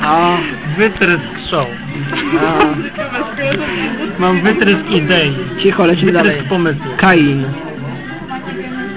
A, 0.03 0.37
Wytrysk 0.77 1.23
show. 1.49 1.67
a, 2.39 4.21
Mam 4.21 4.41
wytrysk 4.41 4.89
idei. 4.91 5.35
cicho, 5.59 5.85
lecimy 5.85 6.11
dalej. 6.11 6.31
Wytrysk 6.31 6.49
pomysłu. 6.49 6.81
Kain. 6.97 7.43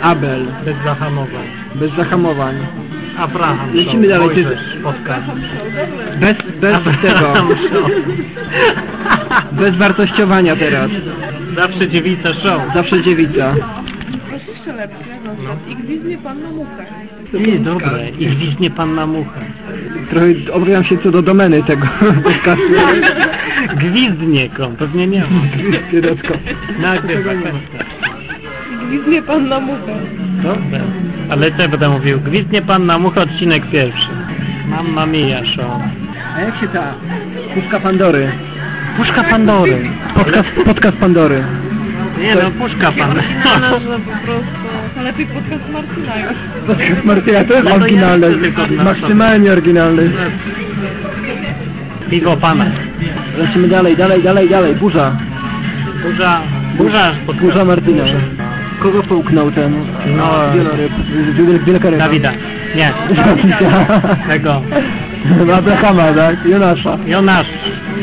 Abel. 0.03 0.46
Bez 0.64 0.75
zahamowań. 0.85 1.46
Bez 1.75 1.92
zahamowań. 1.96 2.55
Abraham 3.18 3.75
Lecimy 3.75 4.09
show. 4.09 4.18
dalej, 4.18 4.35
ty- 4.35 4.42
Mojżesz, 4.44 4.77
podcast. 4.83 5.27
Bez, 6.20 6.37
bez 6.61 6.96
tego. 7.03 7.18
Abraham 7.31 7.49
show. 7.73 7.90
Bez 9.53 9.77
wartościowania 9.77 10.57
teraz. 10.57 10.90
Zawsze 11.57 11.88
dziewica 11.88 12.33
show. 12.33 12.62
Zawsze 12.75 13.03
dziewica. 13.03 13.55
Masz 14.33 14.46
jeszcze 14.49 14.73
lepsze, 14.73 14.99
na 15.25 15.35
przykład 15.35 15.59
I 15.68 15.77
gwizdnie 15.77 16.18
pan 16.18 16.42
na 16.42 16.51
muchę. 16.51 16.85
Nie, 17.33 17.59
dobre. 17.59 18.09
I 18.18 18.27
gwizdnie 18.27 18.70
pan 18.70 18.94
na 18.94 19.07
muchę. 19.07 19.40
Trochę 20.11 20.27
obawiam 20.53 20.85
się 20.85 20.99
co 20.99 21.11
do 21.11 21.23
domeny 21.23 21.62
tego 21.62 21.87
podcastu. 22.25 22.62
Gwizdnie.com. 23.77 24.77
Pewnie 24.77 25.07
nie 25.07 25.20
ma. 25.20 25.27
I 28.83 28.87
gwizdnie 28.88 29.23
pan 29.23 29.49
na 29.49 29.61
muchę. 29.61 29.99
Dobre. 30.42 30.81
Ale 31.31 31.51
co 31.53 31.69
będę 31.69 31.88
mówił? 31.88 32.21
Gwizdnie 32.21 32.62
pan 32.62 32.87
na 32.87 32.99
muchę, 32.99 33.21
odcinek 33.23 33.66
pierwszy. 33.71 34.09
Mamma 34.66 35.07
mia 35.07 35.45
show. 35.45 35.83
A 36.37 36.40
jak 36.40 36.57
się 36.57 36.69
ta 36.69 36.83
puszka 37.55 37.81
Pandory? 37.81 38.29
Puszka 38.97 39.25
Pandory. 39.25 39.77
Podcast, 40.14 40.49
podcast 40.64 40.97
Pandory. 40.97 41.43
Nie 42.21 42.35
no, 42.35 42.51
puszka 42.51 42.93
pan. 42.93 43.11
Ale 43.57 43.71
że 43.81 43.99
po 43.99 44.11
prostu... 44.27 44.51
Lepiej 45.05 45.27
podcast 45.27 45.71
Martina 45.73 46.16
już. 46.19 46.33
Podcast 46.66 47.05
Martyna 47.05 47.45
to 47.45 47.55
jest 47.55 47.64
No 47.64 47.71
to 47.71 47.77
ja 47.77 47.83
oryginalny. 47.83 48.27
chcę 48.31 48.40
tylko 48.40 48.62
na- 48.66 48.85
Maksymalnie 48.85 49.53
oryginalny. 49.53 50.11
Piwo 52.11 52.37
pana. 52.37 52.64
Lecimy 53.38 53.69
dalej, 53.69 53.97
dalej, 53.97 54.23
dalej, 54.23 54.49
dalej. 54.49 54.75
Burza. 54.75 55.16
Burza, 56.03 56.40
burza, 56.77 57.12
Burza 57.40 57.64
Martyna. 57.64 58.03
Kogo 58.81 59.03
połknął 59.03 59.51
ten 59.51 59.73
No. 60.16 60.53
wieloryb? 60.55 60.93
Wiel- 61.35 61.64
Wielka 61.64 61.90
ryba. 61.90 62.05
Dawida. 62.05 62.33
Nie. 62.77 62.93
Tego. 64.29 64.62
Abrahama, 65.57 66.12
tak? 66.12 66.37
Jonasza. 66.47 66.99
Jonasz. 67.07 67.47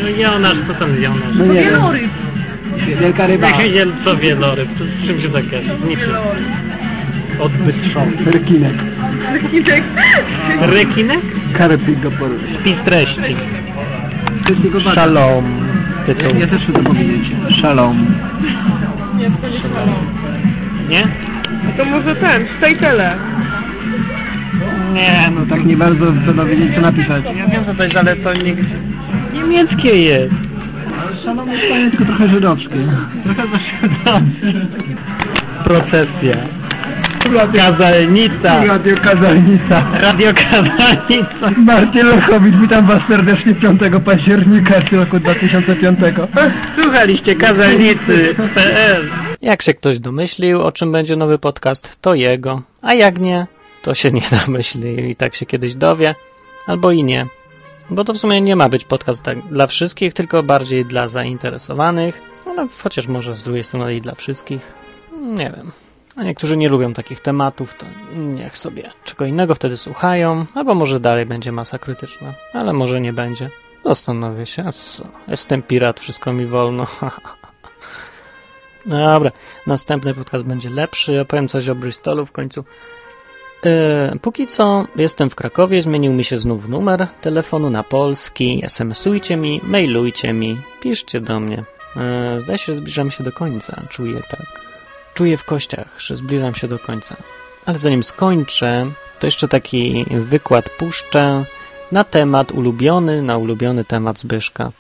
No 0.04 0.10
Jonasz, 0.10 0.56
co 0.68 0.74
tam 0.74 1.02
Jonasz? 1.02 1.22
No 1.36 1.46
nie 1.46 1.54
wiem. 1.54 1.64
Wieloryb. 1.64 2.12
Wielka 3.02 3.28
ryba. 3.28 3.48
Wiel, 3.58 3.92
co 4.06 4.18
wieloryb? 4.18 4.70
To 4.78 4.84
z 4.84 5.08
czym 5.08 5.22
się 5.22 5.30
tak 5.30 5.52
jest? 5.52 5.66
Niczym. 5.88 6.10
Odbyt 7.40 7.76
show. 7.94 8.04
Rekinek. 8.34 8.74
Rekinek. 9.34 9.84
Rekinek? 10.62 11.20
Karpik 11.54 12.00
go 12.00 12.12
poruszy. 12.12 12.46
Spis 12.62 12.76
treści. 12.86 13.36
Shalom. 14.94 15.46
Tytuł. 16.06 16.40
Ja 16.40 16.48
też 16.48 16.62
chcę 16.64 16.74
to 16.74 16.80
powiedzieć. 16.80 17.32
Shalom. 17.60 18.06
Nie, 19.18 19.26
to 19.26 19.50
nie 19.50 19.58
szalą. 19.60 19.94
Nie? 20.90 21.08
A 21.70 21.78
to 21.78 21.86
może 21.86 22.16
ten, 22.16 22.46
Stejtele. 22.58 23.16
Nie, 24.94 25.32
no 25.36 25.40
No 25.40 25.46
tak 25.50 25.66
nie 25.66 25.78
bardzo 25.78 26.06
trzeba 26.26 26.46
wiedzieć 26.46 26.76
co 26.76 26.82
napisać. 26.82 27.24
Ja 27.26 27.48
wiem 27.48 27.66
co 27.66 27.74
to 27.74 27.84
jest, 27.84 27.96
ale 27.98 28.16
to 28.16 28.34
nie... 28.34 28.56
Niemieckie 29.34 30.02
jest. 30.02 30.34
Jest 31.52 31.70
fajne, 31.70 31.92
tylko 31.92 32.06
trochę 32.06 32.28
żydowskie. 32.28 32.76
Trochę 33.24 33.44
zaświadczone. 33.48 34.22
Procesja. 35.64 36.38
Kazalnica. 37.54 38.66
Radio 38.66 38.96
Kazalnica. 38.96 39.84
Radio 40.02 40.34
Kazalnica. 40.34 41.52
Marcin 41.58 42.08
Lechowicz, 42.08 42.56
witam 42.56 42.86
Was 42.86 43.02
serdecznie 43.08 43.56
5 43.56 43.82
października 44.06 44.76
roku 44.92 45.20
2005. 45.20 46.00
Słuchaliście 46.76 47.36
kazalnicy.pl 47.36 49.27
Jak 49.42 49.62
się 49.62 49.74
ktoś 49.74 50.00
domyślił, 50.00 50.62
o 50.62 50.72
czym 50.72 50.92
będzie 50.92 51.16
nowy 51.16 51.40
podcast, 51.40 52.02
to 52.02 52.14
jego, 52.14 52.62
a 52.82 52.94
jak 52.94 53.20
nie, 53.20 53.48
to 53.82 53.94
się 53.94 54.12
nie 54.12 54.22
domyśli 54.46 55.10
i 55.10 55.16
tak 55.16 55.36
się 55.36 55.46
kiedyś 55.46 55.76
dowie, 55.76 56.16
albo 56.68 56.92
i 56.92 57.04
nie. 57.04 57.28
Bo 57.90 58.04
to 58.04 58.14
w 58.14 58.18
sumie 58.18 58.42
nie 58.42 58.56
ma 58.56 58.70
być 58.70 58.86
podcast 58.86 59.24
tak 59.24 59.48
dla 59.48 59.68
wszystkich, 59.68 60.14
tylko 60.14 60.44
bardziej 60.44 60.86
dla 60.86 61.08
zainteresowanych, 61.08 62.22
no, 62.56 62.68
chociaż 62.84 63.08
może 63.08 63.36
z 63.36 63.44
drugiej 63.44 63.64
strony 63.64 63.96
i 63.96 64.02
dla 64.02 64.16
wszystkich. 64.16 64.74
Nie 65.22 65.52
wiem. 65.56 65.72
A 66.16 66.24
niektórzy 66.24 66.58
nie 66.58 66.70
lubią 66.70 66.94
takich 66.94 67.20
tematów, 67.20 67.74
to 67.74 67.86
niech 68.16 68.58
sobie 68.58 68.92
czego 69.04 69.26
innego 69.26 69.56
wtedy 69.56 69.78
słuchają, 69.78 70.46
albo 70.56 70.76
może 70.76 71.00
dalej 71.00 71.26
będzie 71.26 71.52
masa 71.52 71.78
krytyczna, 71.78 72.34
ale 72.54 72.74
może 72.74 73.02
nie 73.02 73.14
będzie. 73.14 73.50
Zastanowię 73.86 74.46
się, 74.46 74.72
co? 74.72 75.04
Jestem 75.28 75.62
pirat, 75.62 76.00
wszystko 76.00 76.34
mi 76.34 76.46
wolno. 76.46 76.88
Dobra, 78.88 79.32
następny 79.68 80.14
podcast 80.14 80.46
będzie 80.46 80.70
lepszy. 80.70 81.22
Opowiem 81.22 81.48
coś 81.48 81.70
o 81.70 81.76
Bristolu 81.76 82.26
w 82.26 82.32
końcu. 82.32 82.64
E, 83.66 84.20
póki 84.22 84.48
co 84.48 84.88
jestem 84.96 85.30
w 85.30 85.36
Krakowie, 85.36 85.82
zmienił 85.82 86.14
mi 86.14 86.24
się 86.24 86.38
znów 86.38 86.68
numer 86.68 87.08
telefonu 87.22 87.70
na 87.70 87.84
polski. 87.84 88.62
SMS-ujcie 88.64 89.38
mi, 89.38 89.62
mailujcie 89.64 90.34
mi, 90.34 90.62
piszcie 90.82 91.22
do 91.22 91.40
mnie. 91.40 91.64
E, 91.98 92.42
zdaje 92.42 92.60
się, 92.60 92.74
że 92.74 92.80
zbliżam 92.80 93.12
się 93.12 93.24
do 93.24 93.32
końca. 93.32 93.84
Czuję 93.90 94.22
tak. 94.30 94.62
Czuję 95.14 95.38
w 95.38 95.44
kościach, 95.44 96.00
że 96.00 96.16
zbliżam 96.16 96.56
się 96.56 96.68
do 96.68 96.80
końca. 96.80 97.16
Ale 97.66 97.78
zanim 97.78 98.04
skończę, 98.04 98.86
to 99.20 99.28
jeszcze 99.28 99.48
taki 99.48 100.06
wykład 100.10 100.70
puszczę 100.70 101.46
na 101.92 102.04
temat 102.04 102.52
ulubiony, 102.52 103.22
na 103.22 103.38
ulubiony 103.38 103.86
temat 103.86 104.20
Zbyszka. 104.20 104.72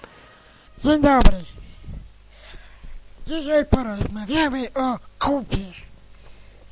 Dzień 0.83 1.01
dobry. 1.01 1.56
Dzisiaj 3.27 3.65
porozmawiamy 3.65 4.73
o 4.73 4.99
kupie. 5.19 5.73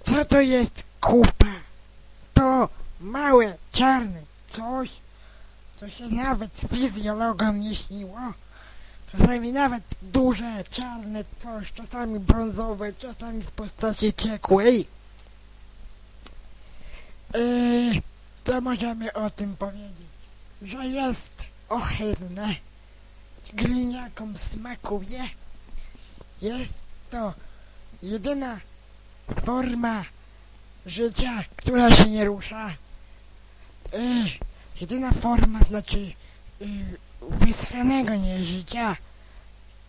Co 0.03 0.25
to 0.25 0.41
jest 0.41 0.83
kupa? 1.01 1.55
To 2.33 2.69
małe, 3.01 3.57
czarne 3.71 4.21
coś, 4.49 4.89
co 5.79 5.89
się 5.89 6.09
nawet 6.09 6.51
fizjologom 6.73 7.59
nie 7.59 7.75
śniło. 7.75 8.19
Czasami 9.11 9.51
nawet 9.51 9.83
duże, 10.01 10.63
czarne 10.71 11.23
coś, 11.43 11.73
czasami 11.73 12.19
brązowe, 12.19 12.93
czasami 12.93 13.41
w 13.41 13.51
postaci 13.51 14.13
ciekłej. 14.13 14.87
Yy, 17.33 18.01
to 18.43 18.61
możemy 18.61 19.13
o 19.13 19.29
tym 19.29 19.55
powiedzieć, 19.57 20.07
że 20.61 20.85
jest 20.85 21.45
ohydne, 21.69 22.55
gliniakom 23.53 24.33
smakuje. 24.37 25.29
Jest 26.45 26.73
to 27.11 27.33
jedyna 28.03 28.59
forma 29.45 30.03
życia, 30.85 31.43
która 31.55 31.91
się 31.91 32.09
nie 32.09 32.25
rusza. 32.25 32.69
Yy, 33.93 33.99
jedyna 34.81 35.11
forma, 35.11 35.59
znaczy 35.59 35.99
yy, 35.99 36.67
wysranego 37.29 38.15
nie 38.15 38.39
życia. 38.39 38.95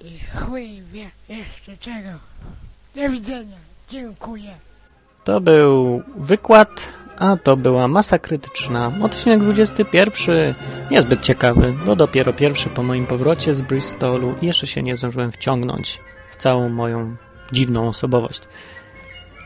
Yy, 0.00 0.10
chuj 0.40 0.82
wie 0.82 1.10
jeszcze 1.28 1.76
czego. 1.76 2.08
Do 2.94 3.08
widzenia. 3.08 3.56
Dziękuję. 3.88 4.54
To 5.24 5.40
był 5.40 6.02
wykład, 6.16 6.92
a 7.18 7.36
to 7.36 7.56
była 7.56 7.88
masa 7.88 8.18
krytyczna. 8.18 8.92
Odcinek 9.02 9.40
21. 9.40 10.54
Niezbyt 10.90 11.20
ciekawy, 11.20 11.74
bo 11.86 11.96
dopiero 11.96 12.32
pierwszy 12.32 12.70
po 12.70 12.82
moim 12.82 13.06
powrocie 13.06 13.54
z 13.54 13.60
Bristolu 13.60 14.34
i 14.42 14.46
jeszcze 14.46 14.66
się 14.66 14.82
nie 14.82 14.96
zdążyłem 14.96 15.32
wciągnąć 15.32 16.00
w 16.30 16.36
całą 16.36 16.68
moją 16.68 17.16
dziwną 17.52 17.88
osobowość. 17.88 18.42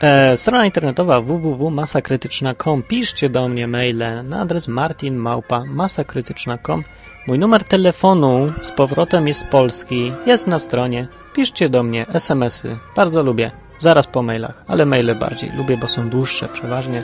E, 0.01 0.37
strona 0.37 0.65
internetowa 0.65 1.21
www.masakrytyczna.com 1.21 2.83
Piszcie 2.83 3.29
do 3.29 3.47
mnie 3.47 3.67
maile 3.67 4.23
na 4.23 4.39
adres 4.39 4.67
martinmałpa.masakrytyczna.com 4.67 6.83
Mój 7.27 7.39
numer 7.39 7.63
telefonu 7.63 8.53
z 8.61 8.71
powrotem 8.71 9.27
jest 9.27 9.45
polski, 9.45 10.11
jest 10.25 10.47
na 10.47 10.59
stronie. 10.59 11.07
Piszcie 11.33 11.69
do 11.69 11.83
mnie 11.83 12.07
SMS-y, 12.07 12.77
bardzo 12.95 13.23
lubię. 13.23 13.51
Zaraz 13.79 14.07
po 14.07 14.23
mailach, 14.23 14.63
ale 14.67 14.85
maile 14.85 15.15
bardziej 15.15 15.51
lubię, 15.51 15.77
bo 15.77 15.87
są 15.87 16.09
dłuższe 16.09 16.47
przeważnie. 16.47 17.03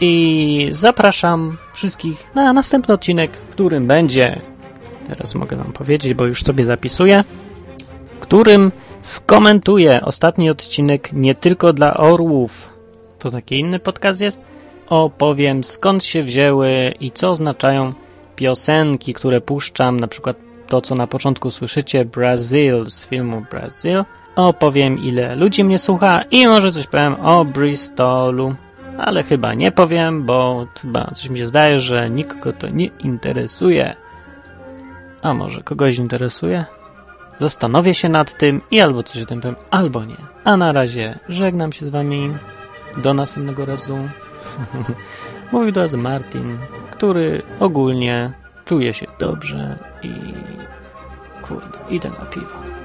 I 0.00 0.68
zapraszam 0.70 1.58
wszystkich 1.74 2.34
na 2.34 2.52
następny 2.52 2.94
odcinek, 2.94 3.36
w 3.36 3.48
którym 3.48 3.86
będzie, 3.86 4.40
teraz 5.08 5.34
mogę 5.34 5.56
wam 5.56 5.72
powiedzieć, 5.72 6.14
bo 6.14 6.26
już 6.26 6.42
sobie 6.42 6.64
zapisuję, 6.64 7.24
w 8.16 8.18
którym 8.18 8.72
skomentuję 9.00 10.00
ostatni 10.00 10.50
odcinek 10.50 11.12
nie 11.12 11.34
tylko 11.34 11.72
dla 11.72 11.96
orłów. 11.96 12.72
To 13.18 13.30
taki 13.30 13.58
inny 13.58 13.78
podcast 13.78 14.20
jest. 14.20 14.40
Opowiem 14.88 15.64
skąd 15.64 16.04
się 16.04 16.22
wzięły 16.22 16.94
i 17.00 17.10
co 17.10 17.30
oznaczają 17.30 17.92
piosenki, 18.36 19.14
które 19.14 19.40
puszczam, 19.40 20.00
na 20.00 20.06
przykład 20.06 20.36
to, 20.68 20.80
co 20.80 20.94
na 20.94 21.06
początku 21.06 21.50
słyszycie, 21.50 22.04
Brazil 22.04 22.90
z 22.90 23.06
filmu 23.06 23.46
Brazil. 23.50 24.04
Opowiem, 24.36 24.98
ile 24.98 25.36
ludzi 25.36 25.64
mnie 25.64 25.78
słucha 25.78 26.22
i 26.30 26.46
może 26.46 26.72
coś 26.72 26.86
powiem 26.86 27.14
o 27.14 27.44
Bristolu. 27.44 28.54
Ale 28.98 29.22
chyba 29.22 29.54
nie 29.54 29.72
powiem, 29.72 30.24
bo 30.24 30.66
chyba 30.82 31.10
coś 31.14 31.28
mi 31.28 31.38
się 31.38 31.48
zdaje, 31.48 31.78
że 31.78 32.10
nikogo 32.10 32.52
to 32.52 32.68
nie 32.68 32.86
interesuje. 32.86 33.96
A 35.22 35.34
może 35.34 35.62
kogoś 35.62 35.98
interesuje? 35.98 36.64
Zastanowię 37.38 37.94
się 37.94 38.08
nad 38.08 38.38
tym 38.38 38.60
i 38.70 38.80
albo 38.80 39.02
coś 39.02 39.22
o 39.22 39.26
tym 39.26 39.40
powiem, 39.40 39.56
albo 39.70 40.04
nie. 40.04 40.16
A 40.44 40.56
na 40.56 40.72
razie 40.72 41.18
żegnam 41.28 41.72
się 41.72 41.86
z 41.86 41.88
wami. 41.88 42.34
Do 42.96 43.14
następnego 43.14 43.66
razu. 43.66 43.98
Mówił 45.52 45.72
do 45.72 45.80
Was 45.80 45.94
Martin, 45.94 46.58
który 46.90 47.42
ogólnie 47.60 48.32
czuje 48.64 48.94
się 48.94 49.06
dobrze 49.18 49.78
i 50.02 50.12
kurde, 51.42 51.78
idę 51.90 52.10
na 52.10 52.26
piwo. 52.26 52.75